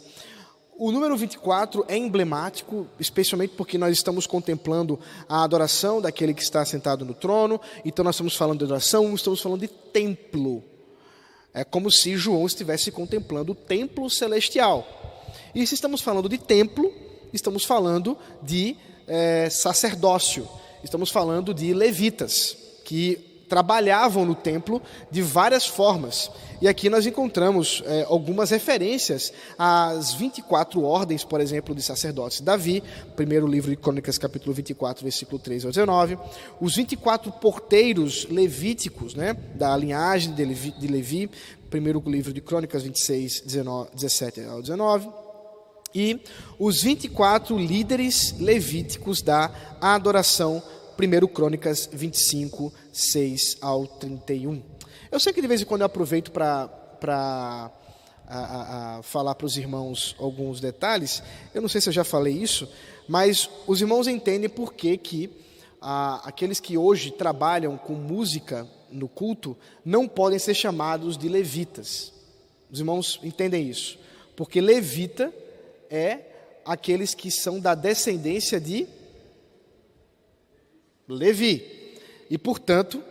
[0.77, 4.97] O número 24 é emblemático, especialmente porque nós estamos contemplando
[5.27, 9.41] a adoração daquele que está sentado no trono, então nós estamos falando de adoração, estamos
[9.41, 10.63] falando de templo.
[11.53, 14.87] É como se João estivesse contemplando o templo celestial.
[15.53, 18.75] E se estamos falando de templo, estamos falando de
[19.07, 20.47] é, sacerdócio,
[20.83, 26.31] estamos falando de levitas, que trabalhavam no templo de várias formas.
[26.61, 32.41] E aqui nós encontramos é, algumas referências às 24 ordens, por exemplo, de sacerdotes.
[32.41, 32.83] Davi,
[33.15, 36.17] primeiro livro de Crônicas, capítulo 24, versículo 3 ao 19.
[36.61, 41.29] Os 24 porteiros levíticos, né, da linhagem de Levi,
[41.69, 45.09] primeiro livro de Crônicas 26, 19, 17 ao 19
[45.93, 46.21] e
[46.57, 50.61] os 24 líderes levíticos da adoração,
[50.97, 54.61] 1 Crônicas 25, 6 ao 31.
[55.11, 57.71] Eu sei que de vez em quando eu aproveito para
[59.03, 61.23] falar para os irmãos alguns detalhes,
[61.53, 62.69] eu não sei se eu já falei isso,
[63.07, 65.31] mas os irmãos entendem por que, que
[65.81, 72.13] aqueles que hoje trabalham com música no culto não podem ser chamados de levitas.
[72.71, 73.97] Os irmãos entendem isso,
[74.35, 75.33] porque levita
[75.89, 76.19] é
[76.65, 78.87] aqueles que são da descendência de
[81.07, 81.97] Levi.
[82.29, 83.03] E, portanto,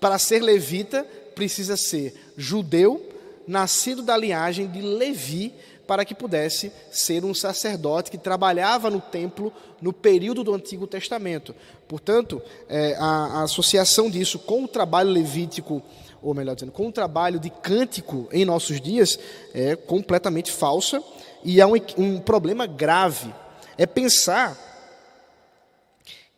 [0.00, 1.04] para ser levita,
[1.34, 3.08] precisa ser judeu,
[3.46, 5.54] nascido da linhagem de Levi,
[5.86, 9.50] para que pudesse ser um sacerdote que trabalhava no templo
[9.80, 11.54] no período do Antigo Testamento.
[11.88, 15.82] Portanto, é, a, a associação disso com o trabalho levítico
[16.22, 19.18] ou melhor dizendo, com o trabalho de cântico em nossos dias
[19.54, 21.02] é completamente falsa
[21.44, 23.32] e há um, um problema grave.
[23.76, 24.56] É pensar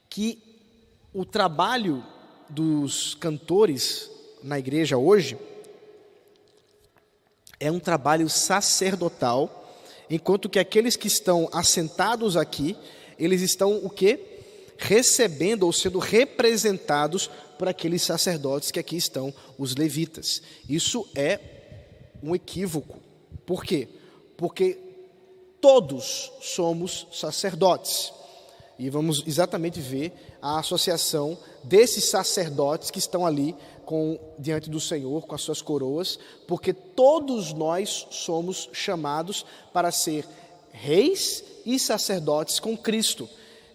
[0.09, 0.39] que
[1.15, 2.05] o trabalho
[2.49, 4.11] dos cantores
[4.43, 5.39] na igreja hoje
[7.59, 9.77] é um trabalho sacerdotal,
[10.09, 12.77] enquanto que aqueles que estão assentados aqui,
[13.19, 14.19] eles estão o quê?
[14.79, 17.31] Recebendo ou sendo representados
[17.61, 20.41] por aqueles sacerdotes que aqui estão, os levitas.
[20.67, 21.39] Isso é
[22.23, 22.99] um equívoco.
[23.45, 23.87] Por quê?
[24.35, 24.79] Porque
[25.61, 28.15] todos somos sacerdotes.
[28.79, 33.55] E vamos exatamente ver a associação desses sacerdotes que estão ali
[33.85, 40.27] com, diante do Senhor com as suas coroas, porque todos nós somos chamados para ser
[40.73, 43.29] reis e sacerdotes com Cristo.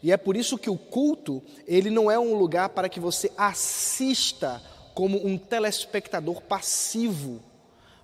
[0.05, 3.31] E é por isso que o culto, ele não é um lugar para que você
[3.35, 4.61] assista
[4.93, 7.41] como um telespectador passivo,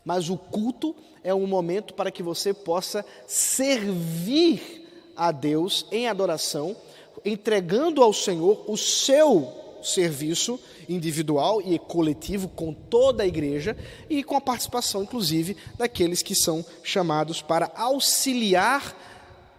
[0.04, 6.76] mas o culto é um momento para que você possa servir a Deus em adoração,
[7.24, 13.78] entregando ao Senhor o seu serviço individual e coletivo com toda a igreja
[14.10, 18.98] e com a participação, inclusive, daqueles que são chamados para auxiliar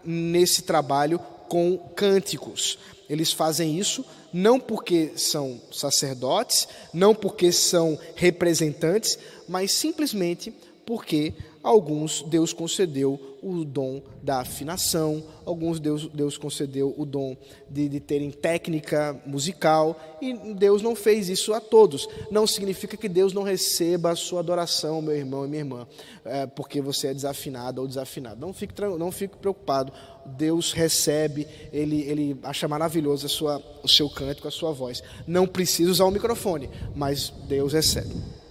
[0.05, 1.21] nesse trabalho
[1.53, 2.79] com cânticos.
[3.11, 10.55] Eles fazem isso não porque são sacerdotes, não porque são representantes, mas simplesmente
[10.85, 17.37] porque alguns Deus concedeu o dom da afinação, alguns Deus, Deus concedeu o dom
[17.69, 22.09] de, de terem técnica musical, e Deus não fez isso a todos.
[22.31, 25.87] Não significa que Deus não receba a sua adoração, meu irmão e minha irmã,
[26.25, 28.41] é, porque você é desafinado ou desafinado.
[28.41, 29.93] Não fique, não fique preocupado.
[30.25, 35.03] Deus recebe, ele, ele acha maravilhoso a sua, o seu canto, a sua voz.
[35.27, 38.42] Não precisa usar o microfone, mas Deus recebe.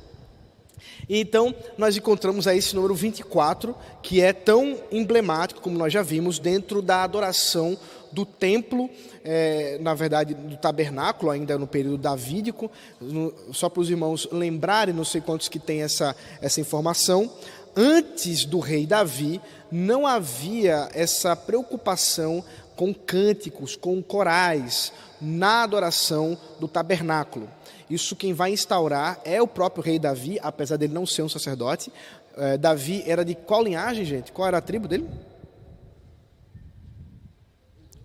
[1.13, 6.39] Então nós encontramos aí esse número 24, que é tão emblemático, como nós já vimos,
[6.39, 7.77] dentro da adoração
[8.13, 8.89] do templo,
[9.21, 12.71] é, na verdade, do tabernáculo, ainda no período davídico.
[13.01, 17.29] No, só para os irmãos lembrarem, não sei quantos que têm essa, essa informação.
[17.75, 22.41] Antes do rei Davi, não havia essa preocupação
[22.73, 27.49] com cânticos, com corais, na adoração do tabernáculo.
[27.91, 31.91] Isso quem vai instaurar é o próprio rei Davi, apesar dele não ser um sacerdote.
[32.37, 34.31] É, Davi era de qual linhagem, gente?
[34.31, 35.09] Qual era a tribo dele?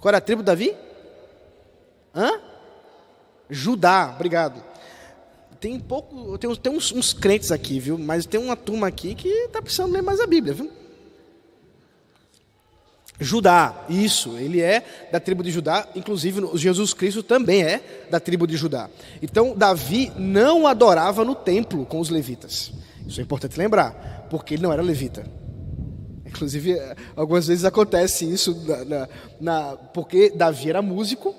[0.01, 0.77] Qual era a tribo de Davi?
[2.13, 2.41] Hã?
[3.49, 4.61] Judá, obrigado.
[5.61, 7.97] Tem pouco, tem, tem uns, uns crentes aqui, viu?
[7.97, 10.71] Mas tem uma turma aqui que está precisando ler mais a Bíblia, viu?
[13.19, 18.47] Judá, isso, ele é da tribo de Judá, inclusive Jesus Cristo também é da tribo
[18.47, 18.91] de Judá.
[19.23, 22.73] Então, Davi não adorava no templo com os levitas.
[23.07, 25.25] Isso é importante lembrar, porque ele não era levita.
[26.27, 26.79] Inclusive,
[27.15, 29.09] algumas vezes acontece isso, na, na,
[29.41, 31.35] na, porque Davi era músico,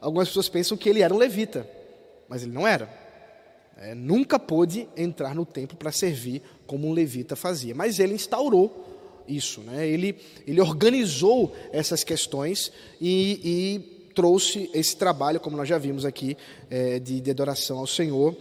[0.00, 1.68] algumas pessoas pensam que ele era um levita,
[2.28, 2.88] mas ele não era.
[3.76, 8.89] É, nunca pôde entrar no templo para servir como um levita fazia, mas ele instaurou
[9.30, 9.86] isso, né?
[9.88, 10.16] ele,
[10.46, 16.36] ele organizou essas questões e, e trouxe esse trabalho, como nós já vimos aqui,
[16.68, 18.36] é, de, de adoração ao Senhor,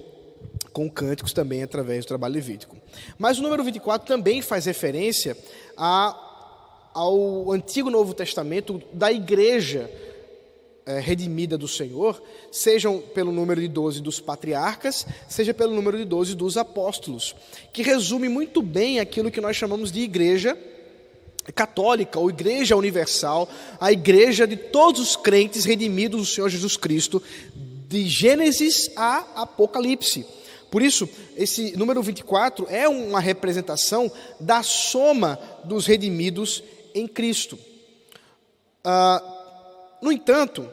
[0.74, 2.76] com cânticos também através do trabalho levítico.
[3.18, 5.38] Mas o número 24 também faz referência
[5.78, 9.90] a, ao Antigo Novo Testamento da igreja
[10.86, 12.22] é, redimida do Senhor,
[12.52, 17.36] sejam pelo número de 12 dos patriarcas, seja pelo número de 12 dos apóstolos,
[17.72, 20.58] que resume muito bem aquilo que nós chamamos de igreja
[21.52, 27.22] católica ou igreja universal, a igreja de todos os crentes redimidos do Senhor Jesus Cristo,
[27.88, 30.26] de Gênesis a Apocalipse.
[30.70, 37.58] Por isso, esse número 24 é uma representação da soma dos redimidos em Cristo.
[38.84, 39.24] Ah,
[40.02, 40.70] no entanto,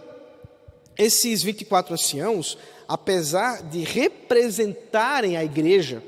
[0.99, 6.03] esses 24 anciãos, apesar de representarem a igreja,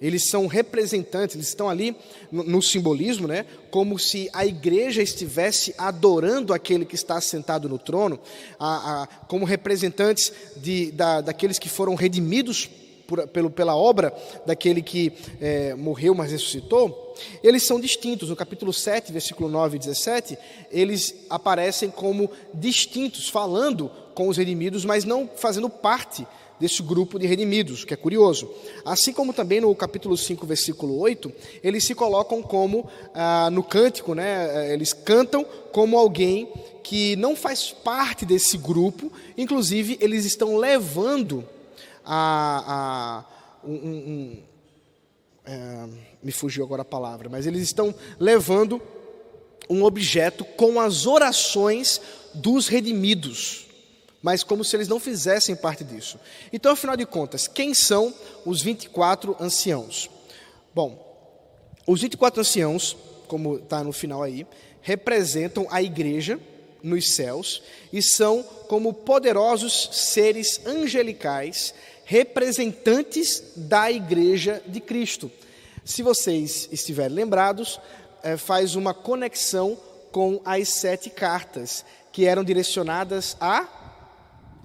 [0.00, 1.96] eles são representantes, eles estão ali
[2.30, 3.44] no, no, simbolismo, né?
[3.70, 8.18] Como se a igreja estivesse adorando aquele que está sentado no trono,
[8.58, 12.70] a, a, como representantes de, da, daqueles que foram redimidos
[13.08, 14.14] por, pelo, pela obra
[14.46, 17.16] daquele que é, morreu, mas ressuscitou.
[17.42, 18.28] Eles são distintos.
[18.28, 20.38] No capítulo 7, versículo 9 e 17,
[20.70, 26.26] eles aparecem como distintos, falando com os redimidos, mas não fazendo parte
[26.58, 28.50] desse grupo de redimidos, que é curioso.
[28.84, 34.16] Assim como também no capítulo 5, versículo 8, eles se colocam como, ah, no cântico,
[34.16, 36.52] né, eles cantam como alguém
[36.82, 41.48] que não faz parte desse grupo, inclusive eles estão levando
[42.04, 43.22] a,
[43.62, 44.42] a um, um,
[45.46, 45.88] é,
[46.20, 48.82] me fugiu agora a palavra, mas eles estão levando
[49.70, 52.00] um objeto com as orações
[52.34, 53.67] dos redimidos
[54.22, 56.18] mas como se eles não fizessem parte disso.
[56.52, 58.12] Então, afinal de contas, quem são
[58.44, 60.10] os 24 anciãos?
[60.74, 61.06] Bom,
[61.86, 62.96] os 24 anciãos,
[63.26, 64.46] como está no final aí,
[64.82, 66.38] representam a igreja
[66.82, 67.62] nos céus
[67.92, 75.30] e são como poderosos seres angelicais, representantes da igreja de Cristo.
[75.84, 77.80] Se vocês estiverem lembrados,
[78.22, 79.78] é, faz uma conexão
[80.10, 83.77] com as sete cartas que eram direcionadas a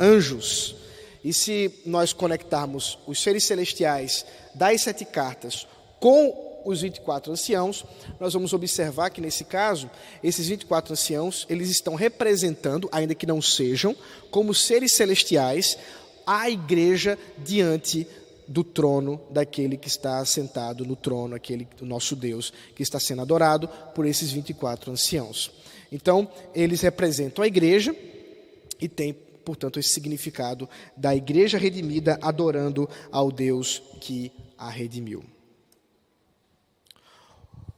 [0.04, 0.76] anjos.
[1.24, 5.66] E se nós conectarmos os seres celestiais das sete cartas
[6.00, 7.86] com os 24 anciãos,
[8.20, 9.90] nós vamos observar que nesse caso,
[10.22, 13.96] esses 24 anciãos, eles estão representando, ainda que não sejam,
[14.30, 15.78] como seres celestiais,
[16.26, 18.08] a igreja diante
[18.48, 23.22] do trono daquele que está sentado no trono, aquele do nosso Deus que está sendo
[23.22, 25.52] adorado por esses 24 anciãos.
[25.92, 27.96] Então, eles representam a igreja
[28.80, 35.24] e têm portanto, esse significado da igreja redimida adorando ao Deus que a redimiu.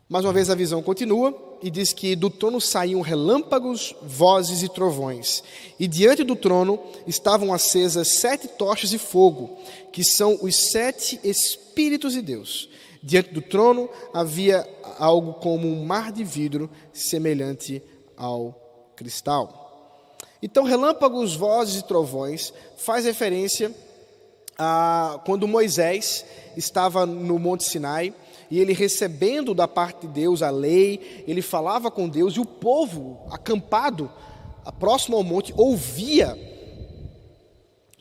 [0.08, 4.70] Mais uma vez a visão continua e diz que do trono saíam relâmpagos, vozes e
[4.70, 5.44] trovões.
[5.80, 9.58] E diante do trono estavam acesas sete tochas de fogo,
[9.92, 12.70] que são os sete Espíritos de Deus.
[13.02, 14.68] Diante do trono havia
[15.00, 17.82] algo como um mar de vidro semelhante
[18.16, 18.54] ao
[18.96, 19.65] cristal.
[20.46, 23.74] Então, relâmpagos, vozes e trovões faz referência
[24.56, 26.24] a quando Moisés
[26.56, 28.14] estava no Monte Sinai
[28.52, 32.46] e ele recebendo da parte de Deus a lei, ele falava com Deus e o
[32.46, 34.08] povo acampado
[34.80, 36.38] próximo ao monte ouvia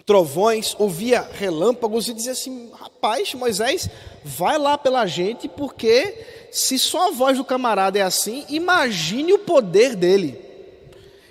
[0.04, 3.88] trovões, ouvia relâmpagos e dizia assim: rapaz, Moisés,
[4.22, 9.38] vai lá pela gente, porque se só a voz do camarada é assim, imagine o
[9.38, 10.44] poder dele.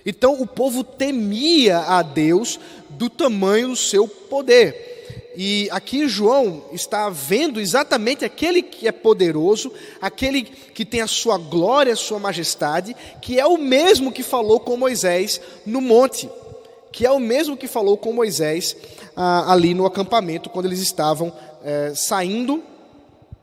[0.06, 4.94] Então o povo temia a Deus do tamanho do seu poder.
[5.36, 11.38] E aqui João está vendo exatamente aquele que é poderoso, aquele que tem a sua
[11.38, 16.30] glória, a sua majestade, que é o mesmo que falou com Moisés no monte,
[16.92, 18.78] que é o mesmo que falou com Moisés
[19.16, 21.34] ah, ali no acampamento, quando eles estavam
[21.64, 22.62] eh, saindo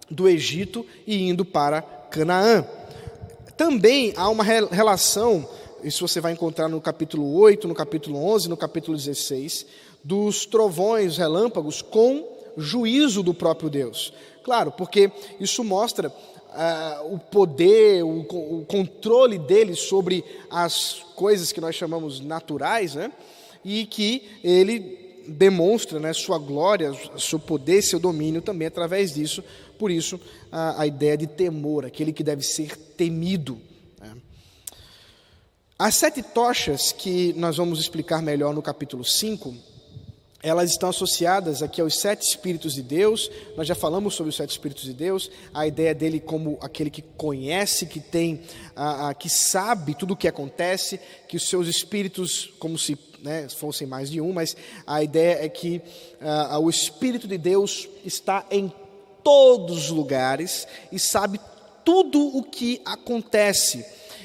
[0.09, 2.65] do Egito e indo para Canaã.
[3.57, 5.49] Também há uma relação
[5.83, 9.67] isso você vai encontrar no capítulo 8, no capítulo 11, no capítulo 16,
[10.03, 12.27] dos trovões, relâmpagos com
[12.57, 14.13] juízo do próprio Deus.
[14.43, 21.61] Claro, porque isso mostra uh, o poder, o, o, controle dele sobre as coisas que
[21.61, 23.13] nós chamamos naturais, né?
[23.65, 29.45] e que ele demonstra né, sua glória, seu poder, seu domínio também através disso.
[29.79, 30.21] Por isso,
[30.51, 33.61] a, a ideia de temor, aquele que deve ser temido.
[35.83, 39.55] As sete tochas, que nós vamos explicar melhor no capítulo 5,
[40.43, 43.31] elas estão associadas aqui aos sete Espíritos de Deus.
[43.57, 47.01] Nós já falamos sobre os sete Espíritos de Deus, a ideia dele como aquele que
[47.01, 48.43] conhece, que tem,
[48.77, 53.49] a, a, que sabe tudo o que acontece, que os seus espíritos, como se né,
[53.49, 54.55] fossem mais de um, mas
[54.87, 55.81] a ideia é que
[56.21, 58.71] a, o Espírito de Deus está em
[59.25, 61.41] todos os lugares e sabe
[61.83, 63.83] tudo o que acontece.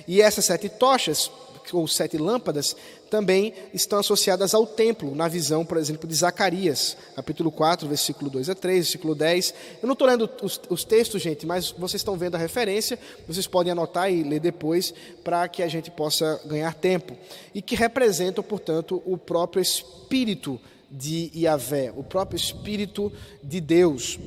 [0.08, 1.32] E essas sete tochas,
[1.72, 2.76] ou sete lâmpadas,
[3.10, 8.50] também estão associadas ao templo, na visão, por exemplo, de Zacarias, capítulo 4, versículo 2
[8.50, 9.54] a 3, versículo 10.
[9.82, 13.48] Eu não estou lendo os, os, textos, gente, mas vocês estão vendo a referência, vocês
[13.48, 14.94] podem anotar e ler depois,
[15.24, 17.16] para que a gente possa ganhar tempo.
[17.54, 20.60] E que representam, portanto, o próprio Espírito
[20.90, 23.12] de Yahvé, o próprio Espírito
[23.44, 24.20] de Deus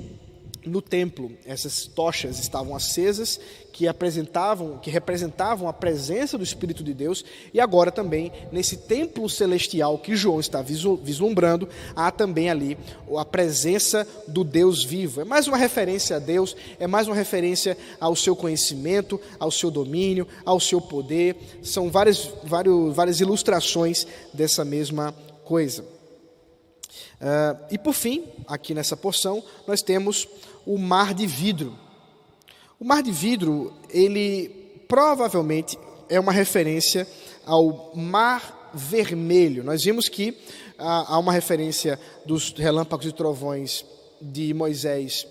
[0.69, 1.33] no templo.
[1.45, 3.41] Essas tochas estavam acesas,
[3.73, 9.29] que apresentavam, que representavam a presença do Espírito de Deus, e agora também nesse templo
[9.29, 12.77] celestial que João está vislumbrando, há também ali
[13.17, 15.21] a presença do Deus vivo.
[15.21, 19.71] É mais uma referência a Deus, é mais uma referência ao seu conhecimento, ao seu
[19.71, 21.37] domínio, ao seu poder.
[21.63, 25.15] São várias, várias, várias ilustrações dessa mesma
[25.45, 25.98] coisa.
[27.21, 30.29] Uh, e por fim, aqui nessa porção, nós temos
[30.67, 31.77] o mar de vidro.
[32.79, 34.49] O mar de vidro, ele
[34.87, 35.79] provavelmente
[36.09, 37.07] é uma referência
[37.45, 39.65] ao mar vermelho.
[39.65, 40.35] Nós vimos que uh,
[40.79, 43.85] há uma referência dos relâmpagos e trovões
[44.21, 45.27] de Moisés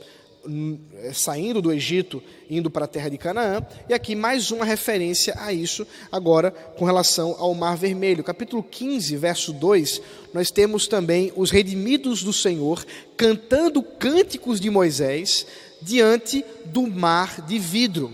[1.14, 5.52] saindo do Egito, indo para a terra de Canaã, e aqui mais uma referência a
[5.52, 8.24] isso, agora com relação ao Mar Vermelho.
[8.24, 10.02] Capítulo 15, verso 2,
[10.34, 12.86] nós temos também os redimidos do Senhor
[13.16, 15.46] cantando cânticos de Moisés
[15.82, 18.14] diante do mar de vidro.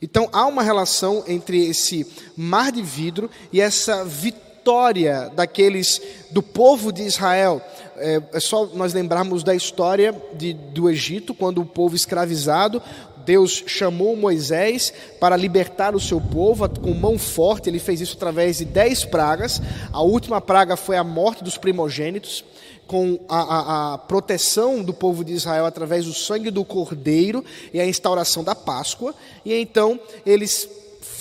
[0.00, 6.00] Então há uma relação entre esse mar de vidro e essa vitória daqueles
[6.30, 7.62] do povo de Israel
[7.98, 12.82] é, é só nós lembrarmos da história de, do Egito, quando o povo escravizado,
[13.24, 18.58] Deus chamou Moisés para libertar o seu povo com mão forte, ele fez isso através
[18.58, 19.60] de dez pragas.
[19.92, 22.44] A última praga foi a morte dos primogênitos,
[22.86, 27.44] com a, a, a, proteção do povo de Israel através do sangue do cordeiro
[27.74, 29.12] e a instauração da Páscoa.
[29.44, 30.68] E então eles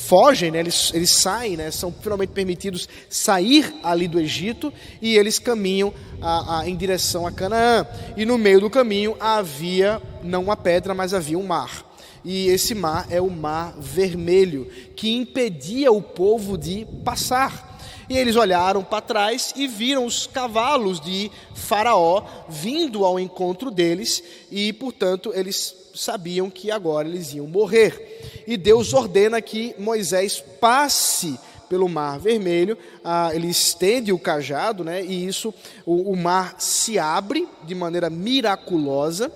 [0.07, 0.59] fogem, né?
[0.59, 1.71] eles, eles saem, né?
[1.71, 7.31] são finalmente permitidos sair ali do Egito e eles caminham a, a, em direção a
[7.31, 7.85] Canaã.
[8.15, 11.83] E no meio do caminho havia não uma pedra, mas havia um mar.
[12.23, 17.75] E esse mar é o mar vermelho, que impedia o povo de passar.
[18.09, 24.23] E eles olharam para trás e viram os cavalos de Faraó vindo ao encontro deles,
[24.51, 28.43] e portanto eles sabiam que agora eles iam morrer.
[28.47, 31.39] E Deus ordena que Moisés passe
[31.69, 35.53] pelo mar vermelho, ah, ele estende o cajado, né, e isso,
[35.85, 39.31] o, o mar se abre de maneira miraculosa,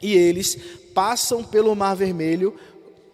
[0.00, 0.56] e eles
[0.94, 2.54] passam pelo mar vermelho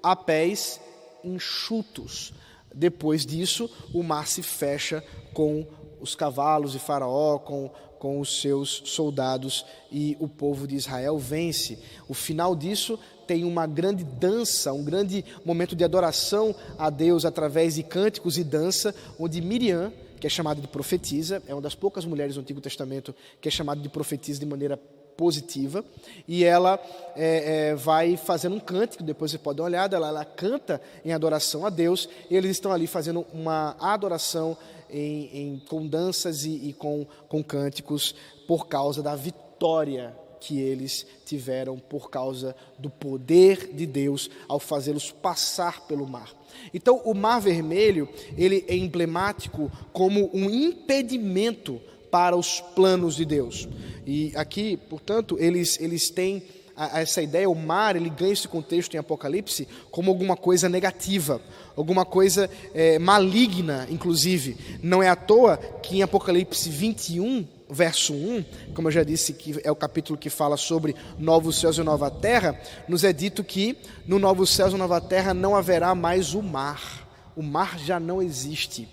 [0.02, 0.78] a pés
[1.24, 2.34] enxutos.
[2.74, 5.02] Depois disso, o mar se fecha
[5.32, 5.66] com
[6.00, 7.70] os cavalos de Faraó, com
[8.04, 11.78] com os seus soldados e o povo de Israel vence.
[12.06, 17.76] O final disso tem uma grande dança, um grande momento de adoração a Deus através
[17.76, 19.90] de cânticos e dança, onde Miriam,
[20.20, 23.50] que é chamada de profetisa, é uma das poucas mulheres do Antigo Testamento que é
[23.50, 24.78] chamada de profetisa de maneira
[25.16, 25.84] positiva,
[26.26, 26.78] e ela
[27.16, 30.80] é, é, vai fazendo um cântico, depois você pode dar uma olhada, ela, ela canta
[31.04, 34.56] em adoração a Deus, e eles estão ali fazendo uma adoração
[34.90, 38.14] em, em, com danças e, e com, com cânticos
[38.46, 45.10] por causa da vitória que eles tiveram por causa do poder de Deus ao fazê-los
[45.10, 46.30] passar pelo mar.
[46.72, 51.80] Então, o Mar Vermelho, ele é emblemático como um impedimento
[52.14, 53.68] para os planos de Deus.
[54.06, 56.44] E aqui, portanto, eles, eles têm
[56.76, 60.68] a, a essa ideia, o mar, ele ganha esse contexto em Apocalipse como alguma coisa
[60.68, 61.40] negativa,
[61.76, 64.56] alguma coisa é, maligna, inclusive.
[64.80, 68.44] Não é à toa que em Apocalipse 21, verso 1,
[68.74, 72.12] como eu já disse, que é o capítulo que fala sobre novos céus e nova
[72.12, 72.56] terra,
[72.86, 77.08] nos é dito que no novos céus e nova terra não haverá mais o mar.
[77.34, 78.88] O mar já não existe.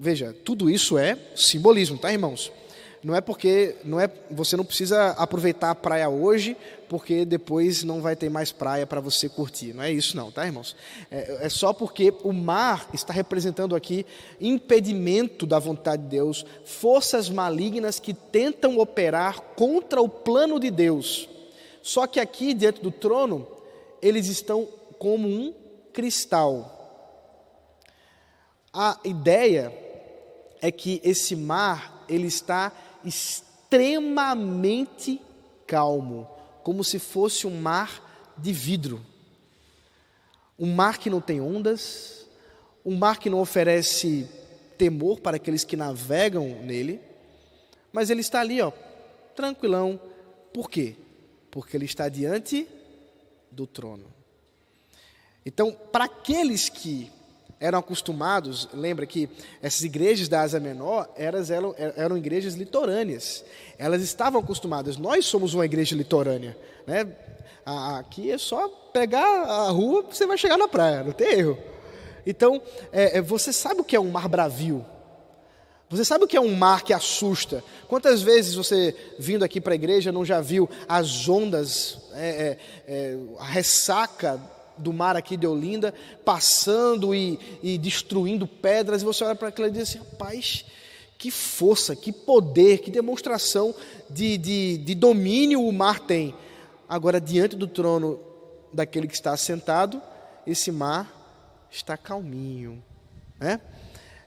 [0.00, 2.52] Veja, tudo isso é simbolismo, tá, irmãos?
[3.02, 6.56] Não é porque não é, você não precisa aproveitar a praia hoje,
[6.88, 9.72] porque depois não vai ter mais praia para você curtir.
[9.74, 10.76] Não é isso, não, tá, irmãos?
[11.10, 14.06] É, é só porque o mar está representando aqui
[14.40, 21.28] impedimento da vontade de Deus, forças malignas que tentam operar contra o plano de Deus.
[21.82, 23.48] Só que aqui, diante do trono,
[24.00, 25.52] eles estão como um
[25.92, 26.76] cristal.
[28.72, 29.87] A ideia
[30.60, 32.72] é que esse mar ele está
[33.04, 35.20] extremamente
[35.66, 36.28] calmo,
[36.62, 39.04] como se fosse um mar de vidro.
[40.58, 42.26] Um mar que não tem ondas,
[42.84, 44.28] um mar que não oferece
[44.76, 47.00] temor para aqueles que navegam nele,
[47.92, 48.72] mas ele está ali, ó,
[49.34, 50.00] tranquilão.
[50.52, 50.96] Por quê?
[51.50, 52.68] Porque ele está diante
[53.50, 54.06] do trono.
[55.44, 57.10] Então, para aqueles que
[57.60, 59.28] eram acostumados, lembra que
[59.60, 63.44] essas igrejas da Ásia Menor elas eram, eram igrejas litorâneas.
[63.76, 64.96] Elas estavam acostumadas.
[64.96, 66.56] Nós somos uma igreja litorânea.
[66.86, 67.06] Né?
[67.64, 71.58] Aqui é só pegar a rua, você vai chegar na praia, não tem erro.
[72.24, 74.84] Então, é, é, você sabe o que é um mar bravio?
[75.90, 77.64] Você sabe o que é um mar que assusta?
[77.88, 82.58] Quantas vezes você, vindo aqui para a igreja, não já viu as ondas, é, é,
[82.86, 84.40] é a ressaca
[84.78, 85.92] do mar aqui de Olinda,
[86.24, 90.64] passando e, e destruindo pedras, e você olha para aquilo e diz assim: rapaz,
[91.18, 93.74] que força, que poder, que demonstração
[94.08, 96.34] de, de, de domínio o mar tem.
[96.88, 98.20] Agora, diante do trono
[98.72, 100.00] daquele que está assentado,
[100.46, 102.82] esse mar está calminho.
[103.38, 103.60] Né?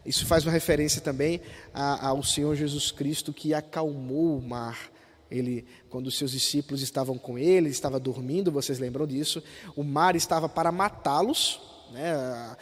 [0.06, 1.42] Isso faz uma referência também
[1.74, 4.92] ao Senhor Jesus Cristo que acalmou o mar
[5.32, 9.42] ele, quando os seus discípulos estavam com ele, estava dormindo, vocês lembram disso?
[9.76, 11.62] O mar estava para matá-los,
[11.92, 12.14] né?
[12.14, 12.58] a,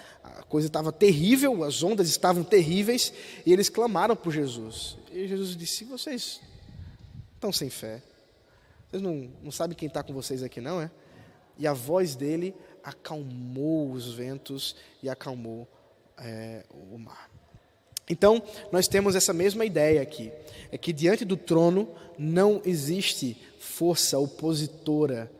[0.48, 3.12] coisa estava terrível, as ondas estavam terríveis,
[3.46, 4.98] e eles clamaram por Jesus.
[5.12, 6.40] E Jesus disse: Vocês
[7.34, 8.02] estão sem fé,
[8.90, 10.92] vocês não, não sabem quem está com vocês aqui, não é?
[11.58, 15.68] E a voz dele acalmou os ventos e acalmou
[16.18, 17.29] é, o mar.
[18.10, 18.42] Então,
[18.72, 20.32] nós temos essa mesma ideia aqui:
[20.72, 21.88] é que diante do trono
[22.18, 25.32] não existe força opositora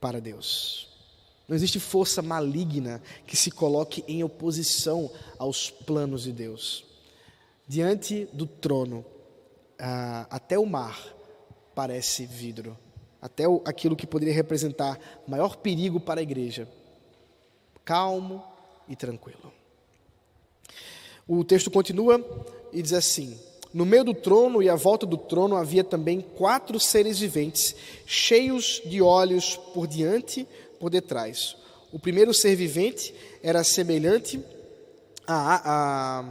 [0.00, 0.88] para Deus.
[1.46, 6.84] Não existe força maligna que se coloque em oposição aos planos de Deus.
[7.66, 9.04] Diante do trono,
[9.78, 10.98] ah, até o mar
[11.74, 12.76] parece vidro,
[13.20, 16.68] até o, aquilo que poderia representar maior perigo para a igreja,
[17.84, 18.44] calmo
[18.86, 19.57] e tranquilo.
[21.28, 22.24] O texto continua
[22.72, 23.38] e diz assim:
[23.74, 27.76] No meio do trono e à volta do trono havia também quatro seres viventes,
[28.06, 30.48] cheios de olhos por diante,
[30.80, 31.54] por detrás.
[31.92, 34.42] O primeiro ser vivente era semelhante
[35.26, 36.24] a, a,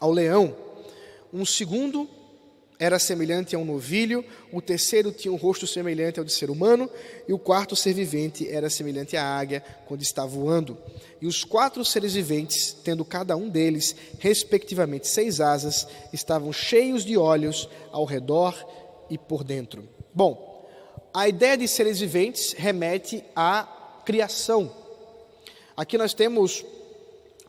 [0.00, 0.56] ao leão.
[1.30, 2.08] Um segundo
[2.82, 6.90] era semelhante a um novilho, o terceiro tinha um rosto semelhante ao de ser humano,
[7.28, 10.76] e o quarto ser vivente era semelhante à águia quando está voando.
[11.20, 17.16] E os quatro seres viventes, tendo cada um deles, respectivamente, seis asas, estavam cheios de
[17.16, 18.52] olhos ao redor
[19.08, 19.88] e por dentro.
[20.12, 20.68] Bom,
[21.14, 24.74] a ideia de seres viventes remete à criação.
[25.76, 26.64] Aqui nós temos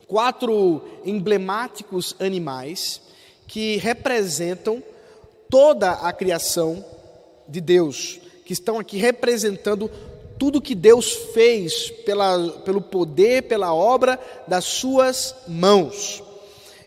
[0.06, 3.00] quatro emblemáticos animais
[3.48, 4.80] que representam
[5.54, 6.84] toda a criação
[7.46, 9.88] de Deus, que estão aqui representando
[10.36, 16.20] tudo que Deus fez pela, pelo poder, pela obra das suas mãos.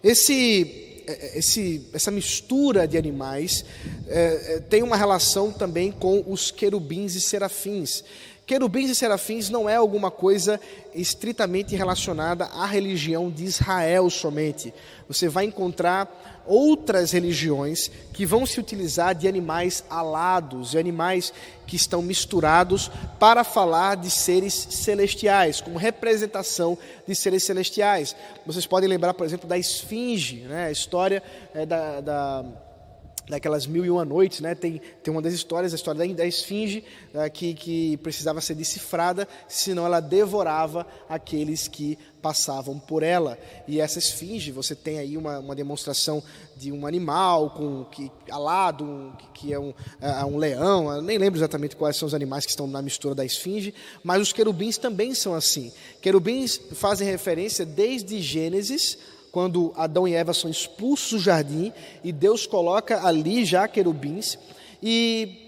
[0.03, 1.01] Esse,
[1.34, 3.63] esse, essa mistura de animais
[4.05, 8.03] é, é, tem uma relação também com os querubins e serafins.
[8.47, 10.57] Querubins e serafins não é alguma coisa
[10.95, 14.73] estritamente relacionada à religião de Israel somente.
[15.05, 21.33] Você vai encontrar outras religiões que vão se utilizar de animais alados, de animais
[21.67, 22.89] que estão misturados
[23.19, 28.15] para falar de seres celestiais, como representação de seres celestiais.
[28.45, 30.67] Vocês podem lembrar, por exemplo, da esfinge, né?
[30.67, 31.21] a história
[31.53, 32.45] é, da, da
[33.28, 34.55] daquelas mil e uma noites, né?
[34.55, 37.30] Tem, tem uma das histórias, a história da, esfinge, né?
[37.30, 43.38] que, que precisava ser decifrada, senão ela devorava aqueles que passavam por ela.
[43.67, 46.23] E essa esfinge, você tem aí uma, uma demonstração
[46.55, 51.17] de um animal com que alado, um, que é um, é um leão, eu nem
[51.17, 53.73] lembro exatamente quais são os animais que estão na mistura da esfinge,
[54.03, 55.71] mas os querubins também são assim.
[56.01, 58.97] Querubins fazem referência desde Gênesis
[59.32, 61.71] quando Adão e Eva são expulsos do jardim
[62.03, 64.38] e Deus coloca ali já querubins.
[64.82, 65.47] E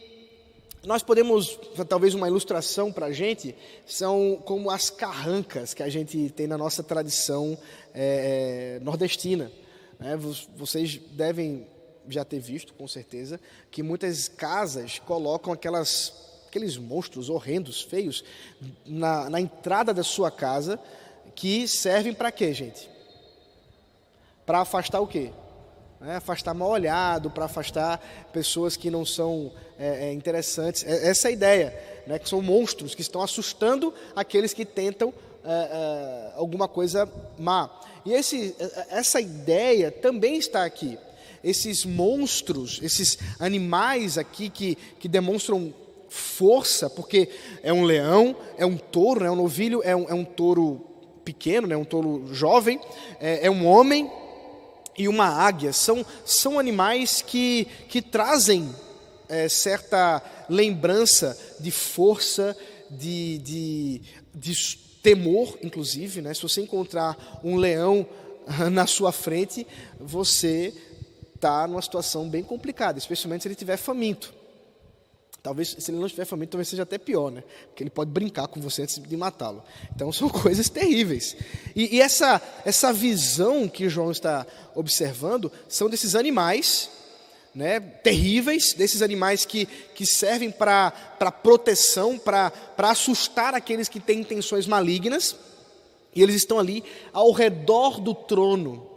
[0.84, 3.56] nós podemos, talvez uma ilustração para a gente,
[3.86, 7.58] são como as carrancas que a gente tem na nossa tradição
[7.94, 9.52] é, é, nordestina.
[10.00, 10.18] Né?
[10.56, 11.68] Vocês devem
[12.08, 16.14] já ter visto, com certeza, que muitas casas colocam aquelas,
[16.48, 18.24] aqueles monstros horrendos, feios,
[18.86, 20.80] na, na entrada da sua casa,
[21.36, 22.90] que servem para quê, gente?
[24.50, 25.30] Para afastar o quê?
[26.02, 30.84] É, afastar mal olhado, para afastar pessoas que não são é, é, interessantes.
[30.88, 35.14] É, essa é a ideia, né, que são monstros que estão assustando aqueles que tentam
[35.46, 37.70] é, é, alguma coisa má.
[38.04, 38.56] E esse,
[38.90, 40.98] essa ideia também está aqui.
[41.44, 45.72] Esses monstros, esses animais aqui que, que demonstram
[46.10, 47.30] força, porque
[47.62, 50.84] é um leão, é um touro, é um novilho, é um, é um touro
[51.24, 52.82] pequeno, né, um touro jovem,
[53.20, 54.12] é, é um homem
[55.00, 55.72] e uma águia.
[55.72, 58.70] São, são animais que, que trazem
[59.30, 62.56] é, certa lembrança de força,
[62.92, 64.02] de, de,
[64.36, 66.34] de temor, inclusive, né?
[66.34, 68.06] Se você encontrar um leão
[68.72, 69.66] na sua frente,
[69.98, 70.74] você
[71.34, 74.34] está numa situação bem complicada, especialmente se ele estiver faminto.
[75.42, 77.44] Talvez, se ele não estiver faminto, talvez seja até pior, né?
[77.68, 79.64] Porque ele pode brincar com você antes de matá-lo.
[79.96, 81.36] Então, são coisas terríveis.
[81.76, 86.90] E, e, essa, essa visão que João está observando são desses animais
[87.54, 90.92] né, terríveis, desses animais que, que servem para
[91.42, 95.36] proteção, para assustar aqueles que têm intenções malignas,
[96.16, 96.84] e eles estão ali
[97.14, 98.88] ao redor do trono,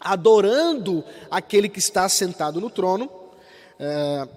[0.00, 3.10] adorando aquele que está sentado no trono.
[3.78, 4.28] É,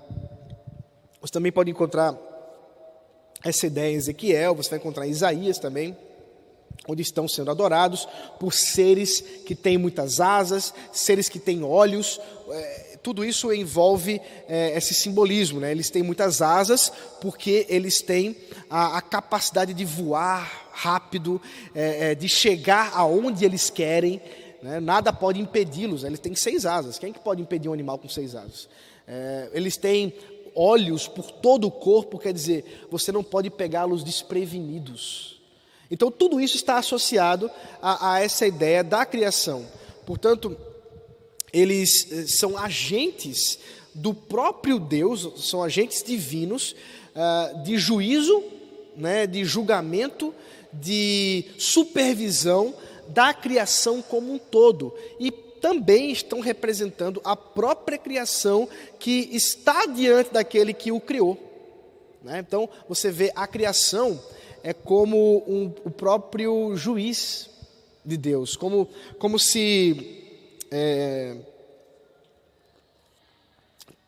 [1.22, 2.16] você também pode encontrar
[3.44, 5.96] essa ideia em Ezequiel, você vai encontrar em Isaías também
[6.88, 8.08] onde estão sendo adorados
[8.40, 14.78] por seres que têm muitas asas, seres que têm olhos, é, tudo isso envolve é,
[14.78, 15.60] esse simbolismo.
[15.60, 15.72] Né?
[15.72, 16.92] Eles têm muitas asas
[17.22, 18.36] porque eles têm
[18.70, 21.42] a, a capacidade de voar rápido,
[21.74, 24.22] é, é, de chegar aonde eles querem.
[24.62, 24.80] Né?
[24.80, 26.04] Nada pode impedi-los.
[26.04, 27.00] Eles têm seis asas.
[27.00, 28.68] Quem é que pode impedir um animal com seis asas?
[29.08, 30.14] É, eles têm
[30.58, 35.40] olhos por todo o corpo, quer dizer, você não pode pegá-los desprevenidos.
[35.90, 37.50] Então, tudo isso está associado
[37.82, 39.66] a, a essa ideia da criação.
[40.06, 40.58] Portanto,
[41.54, 43.60] eles eh, são agentes
[43.94, 46.76] do próprio Deus, são agentes divinos
[47.16, 48.44] uh, de juízo,
[48.96, 50.34] né, de julgamento,
[50.72, 52.74] de supervisão
[53.08, 54.94] da criação como um todo.
[55.20, 55.32] E
[55.62, 58.68] também estão representando a própria criação
[59.00, 61.38] que está diante daquele que o criou.
[62.24, 62.40] Né?
[62.40, 64.20] Então, você vê a criação
[64.64, 67.50] é como um, o próprio juiz
[68.04, 70.24] de Deus, como, como se
[70.72, 71.38] é,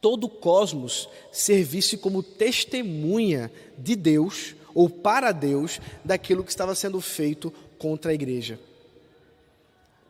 [0.02, 7.00] todo o cosmos servisse como testemunha de Deus ou para Deus daquilo que estava sendo
[7.00, 8.60] feito contra a igreja.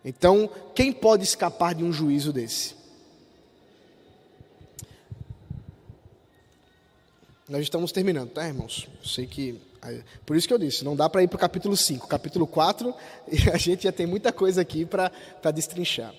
[0.03, 2.79] Então, quem pode escapar de um juízo desse?
[7.49, 8.87] Nós estamos terminando, tá, irmãos?
[9.03, 9.59] Sei que.
[10.25, 12.07] Por isso que eu disse, não dá para ir para o capítulo 5.
[12.07, 12.93] Capítulo 4,
[13.51, 16.13] a gente já tem muita coisa aqui para destrinchar.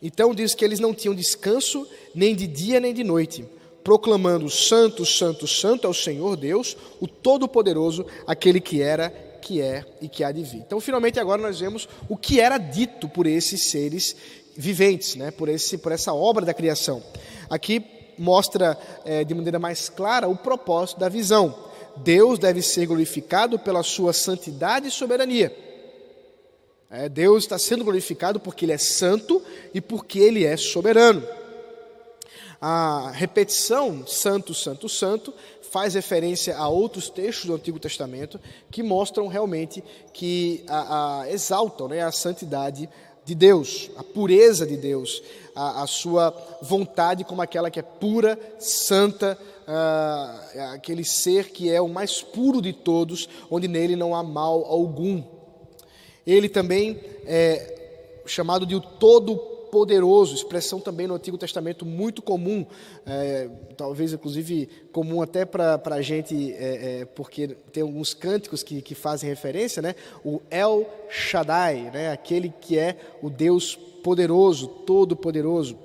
[0.00, 3.44] Então diz que eles não tinham descanso nem de dia nem de noite,
[3.84, 9.12] proclamando: Santo, Santo, Santo é o Senhor Deus, o Todo-Poderoso, aquele que era,
[9.42, 10.58] que é e que há de vir.
[10.58, 14.16] Então, finalmente, agora nós vemos o que era dito por esses seres
[14.56, 15.30] viventes, né?
[15.30, 17.02] por, esse, por essa obra da criação.
[17.50, 17.84] Aqui
[18.16, 21.54] mostra é, de maneira mais clara o propósito da visão.
[21.96, 25.54] Deus deve ser glorificado pela sua santidade e soberania.
[26.90, 29.42] É, Deus está sendo glorificado porque Ele é santo
[29.74, 31.22] e porque Ele é soberano.
[32.64, 35.34] A repetição santo, santo, santo
[35.72, 38.38] faz referência a outros textos do Antigo Testamento
[38.70, 39.82] que mostram realmente
[40.12, 42.88] que a, a exaltam né, a santidade
[43.24, 45.20] de Deus, a pureza de Deus,
[45.56, 46.32] a, a sua
[46.62, 49.36] vontade como aquela que é pura, santa,
[49.66, 54.64] uh, aquele ser que é o mais puro de todos, onde nele não há mal
[54.66, 55.20] algum.
[56.24, 58.80] Ele também é chamado de o
[59.72, 62.66] Todo-Poderoso, expressão também no Antigo Testamento muito comum,
[63.06, 68.82] é, talvez inclusive comum até para a gente, é, é, porque tem alguns cânticos que,
[68.82, 69.94] que fazem referência, né?
[70.22, 72.12] o El Shaddai, né?
[72.12, 75.78] aquele que é o Deus poderoso, todo-poderoso.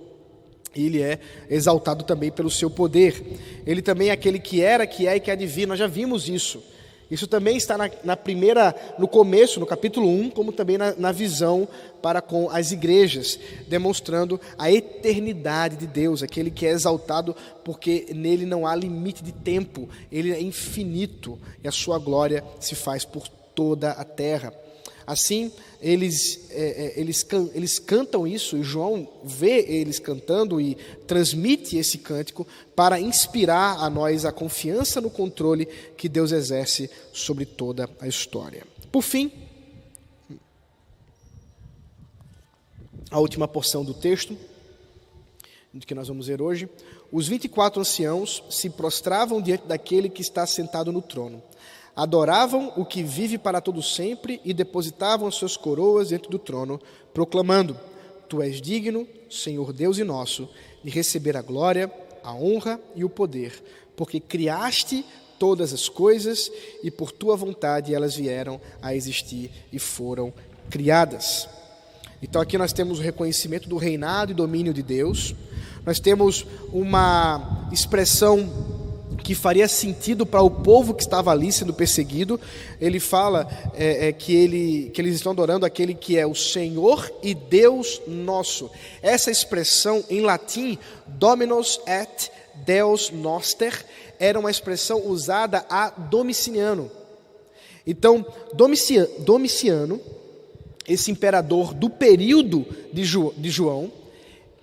[0.76, 1.18] Ele é
[1.50, 3.40] exaltado também pelo seu poder.
[3.66, 5.66] Ele também é aquele que era, que é e que de vir.
[5.66, 6.62] Nós já vimos isso
[7.10, 11.12] isso também está na, na, primeira, no começo, no capítulo 1, como também na, na,
[11.12, 11.68] visão
[12.02, 18.46] para com as igrejas, demonstrando a eternidade de Deus, aquele que é exaltado porque nele
[18.46, 23.28] não há limite de tempo, ele é infinito e a sua glória se faz por
[23.28, 24.54] toda a terra.
[25.08, 30.76] Assim, eles, é, é, eles, can, eles cantam isso, e João vê eles cantando e
[31.08, 35.66] transmite esse cântico para inspirar a nós a confiança no controle
[35.96, 38.68] que Deus exerce sobre toda a história.
[38.92, 39.32] Por fim,
[43.10, 44.38] a última porção do texto
[45.86, 46.70] que nós vamos ver hoje,
[47.12, 51.44] os 24 anciãos se prostravam diante daquele que está sentado no trono.
[51.98, 56.80] Adoravam o que vive para todo sempre e depositavam as suas coroas diante do trono,
[57.12, 57.76] proclamando:
[58.30, 60.48] Tu és digno, Senhor Deus e nosso,
[60.84, 61.92] de receber a glória,
[62.24, 63.64] a honra e o poder,
[63.96, 65.04] porque criaste
[65.40, 66.52] todas as coisas
[66.84, 70.32] e por tua vontade elas vieram a existir e foram
[70.70, 71.50] criadas.
[72.22, 75.34] Então aqui nós temos o reconhecimento do reinado e domínio de Deus.
[75.84, 78.77] Nós temos uma expressão
[79.28, 82.40] que faria sentido para o povo que estava ali sendo perseguido.
[82.80, 87.12] Ele fala é, é, que, ele, que eles estão adorando aquele que é o Senhor
[87.22, 88.72] e Deus nosso.
[89.02, 92.32] Essa expressão em latim, Dominus et
[92.66, 93.86] Deus noster,
[94.18, 96.90] era uma expressão usada a Domiciano.
[97.86, 98.26] Então,
[99.20, 100.00] Domiciano
[100.88, 103.04] esse imperador do período de,
[103.52, 103.92] João,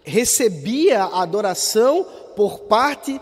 [0.03, 3.21] recebia a adoração por parte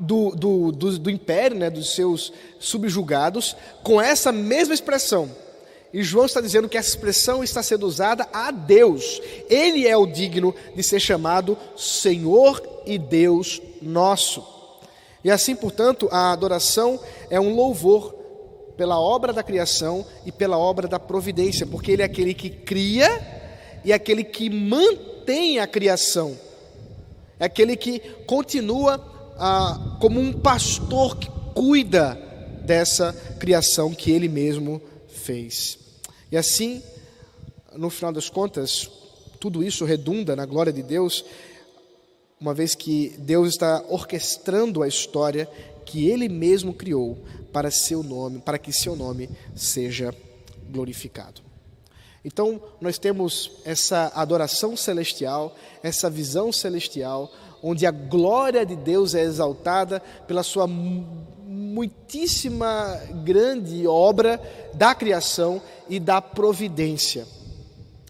[0.00, 5.30] do, do, do, do império, né, dos seus subjugados, com essa mesma expressão.
[5.92, 9.20] E João está dizendo que essa expressão está sendo usada a Deus.
[9.48, 14.44] Ele é o digno de ser chamado Senhor e Deus nosso.
[15.22, 16.98] E assim, portanto, a adoração
[17.28, 18.14] é um louvor
[18.76, 23.40] pela obra da criação e pela obra da providência, porque Ele é aquele que cria
[23.84, 26.38] e é aquele que mantém a criação,
[27.38, 28.98] é aquele que continua
[29.40, 32.14] ah, como um pastor que cuida
[32.62, 35.78] dessa criação que Ele mesmo fez.
[36.30, 36.82] E assim,
[37.74, 38.88] no final das contas,
[39.40, 41.24] tudo isso redunda na glória de Deus,
[42.38, 45.48] uma vez que Deus está orquestrando a história
[45.86, 47.18] que Ele mesmo criou
[47.50, 50.14] para seu nome, para que seu nome seja
[50.68, 51.40] glorificado.
[52.22, 57.32] Então, nós temos essa adoração celestial, essa visão celestial,
[57.62, 64.40] onde a glória de Deus é exaltada pela sua muitíssima grande obra
[64.74, 67.26] da criação e da providência,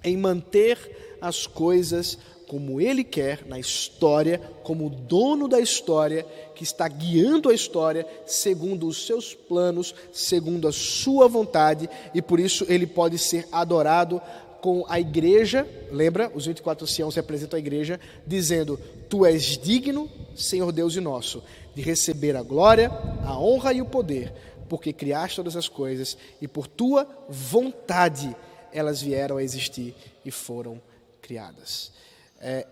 [0.03, 2.19] em manter as coisas
[2.51, 8.89] como Ele quer na história, como dono da história, que está guiando a história segundo
[8.89, 14.21] os seus planos, segundo a sua vontade, e por isso Ele pode ser adorado
[14.61, 16.31] com a igreja, lembra?
[16.35, 18.79] Os 24 anciãos representam a igreja, dizendo:
[19.09, 21.43] Tu és digno, Senhor Deus e nosso,
[21.75, 22.91] de receber a glória,
[23.25, 24.33] a honra e o poder,
[24.69, 28.35] porque criaste todas as coisas e por tua vontade
[28.73, 30.81] elas vieram a existir e foram
[31.21, 31.93] criadas.
[32.41, 32.67] É,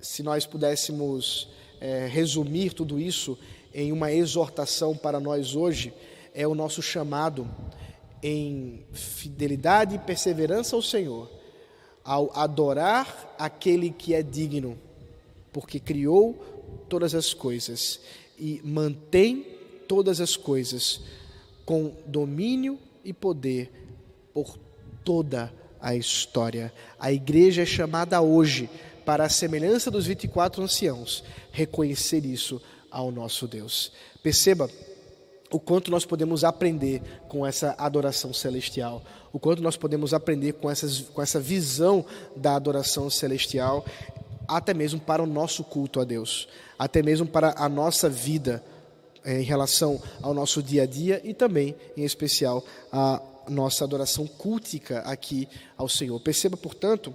[0.00, 1.48] se nós pudéssemos
[1.80, 3.38] é, resumir tudo isso
[3.74, 5.92] em uma exortação para nós hoje,
[6.34, 7.48] é o nosso chamado
[8.22, 11.30] em fidelidade e perseverança ao Senhor,
[12.04, 14.78] ao adorar aquele que é digno,
[15.52, 16.34] porque criou
[16.88, 18.00] todas as coisas
[18.38, 19.46] e mantém
[19.88, 21.00] todas as coisas
[21.64, 23.70] com domínio e poder
[24.32, 24.58] por
[25.04, 26.72] toda a história.
[26.98, 28.70] A igreja é chamada hoje,
[29.04, 33.92] para a semelhança dos 24 anciãos, reconhecer isso ao nosso Deus.
[34.22, 34.70] Perceba
[35.52, 39.02] o quanto nós podemos aprender com essa adoração celestial,
[39.32, 42.04] o quanto nós podemos aprender com, essas, com essa visão
[42.34, 43.84] da adoração celestial,
[44.48, 46.48] até mesmo para o nosso culto a Deus,
[46.78, 48.62] até mesmo para a nossa vida
[49.24, 54.26] é, em relação ao nosso dia a dia e também, em especial, a nossa adoração
[54.26, 56.18] cultica aqui ao Senhor.
[56.20, 57.14] Perceba, portanto,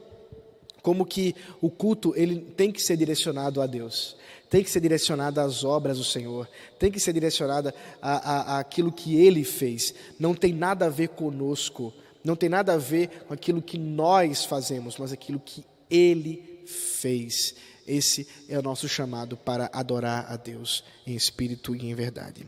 [0.82, 4.16] como que o culto ele tem que ser direcionado a Deus,
[4.50, 6.48] tem que ser direcionado às obras do Senhor,
[6.80, 9.94] tem que ser direcionado a, a, a aquilo que Ele fez.
[10.20, 11.94] Não tem nada a ver conosco,
[12.24, 17.56] não tem nada a ver com aquilo que nós fazemos, mas aquilo que Ele fez.
[17.86, 22.46] Esse é o nosso chamado para adorar a Deus em espírito e em verdade.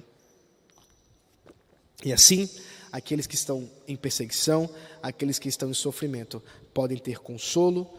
[2.04, 2.50] E assim,
[2.92, 4.70] aqueles que estão em perseguição,
[5.02, 6.42] aqueles que estão em sofrimento,
[6.74, 7.90] podem ter consolo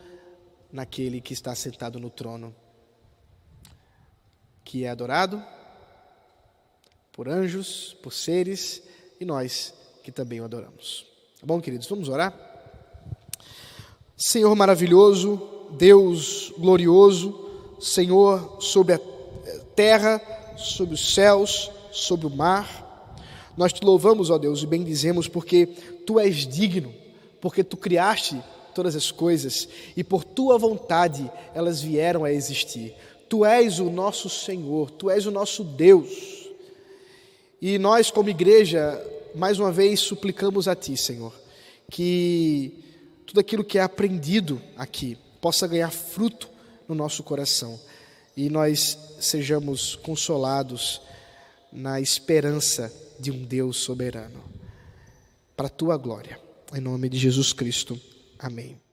[0.73, 2.55] naquele que está sentado no trono,
[4.71, 5.43] que é adorado
[7.11, 8.81] por anjos, por seres
[9.19, 9.75] e nós
[10.05, 11.05] que também o adoramos.
[11.41, 11.89] Tá bom, queridos?
[11.89, 12.33] Vamos orar?
[14.17, 15.43] Senhor maravilhoso,
[15.73, 19.01] Deus glorioso, Senhor sobre a
[19.75, 20.23] terra,
[20.57, 23.13] sobre os céus, sobre o mar,
[23.57, 25.67] nós te louvamos, ó Deus, e bendizemos porque
[26.07, 26.95] tu és digno,
[27.41, 28.41] porque tu criaste
[28.73, 32.95] todas as coisas e por tua vontade elas vieram a existir.
[33.31, 36.51] Tu és o nosso Senhor, tu és o nosso Deus.
[37.63, 39.01] E nós, como igreja,
[39.37, 41.33] mais uma vez suplicamos a Ti, Senhor,
[41.89, 42.83] que
[43.25, 46.49] tudo aquilo que é aprendido aqui possa ganhar fruto
[46.89, 47.79] no nosso coração
[48.37, 51.01] e nós sejamos consolados
[51.73, 54.43] na esperança de um Deus soberano.
[55.57, 56.37] Para a tua glória.
[56.75, 58.01] Em nome de Jesus Cristo.
[58.41, 58.90] Amém.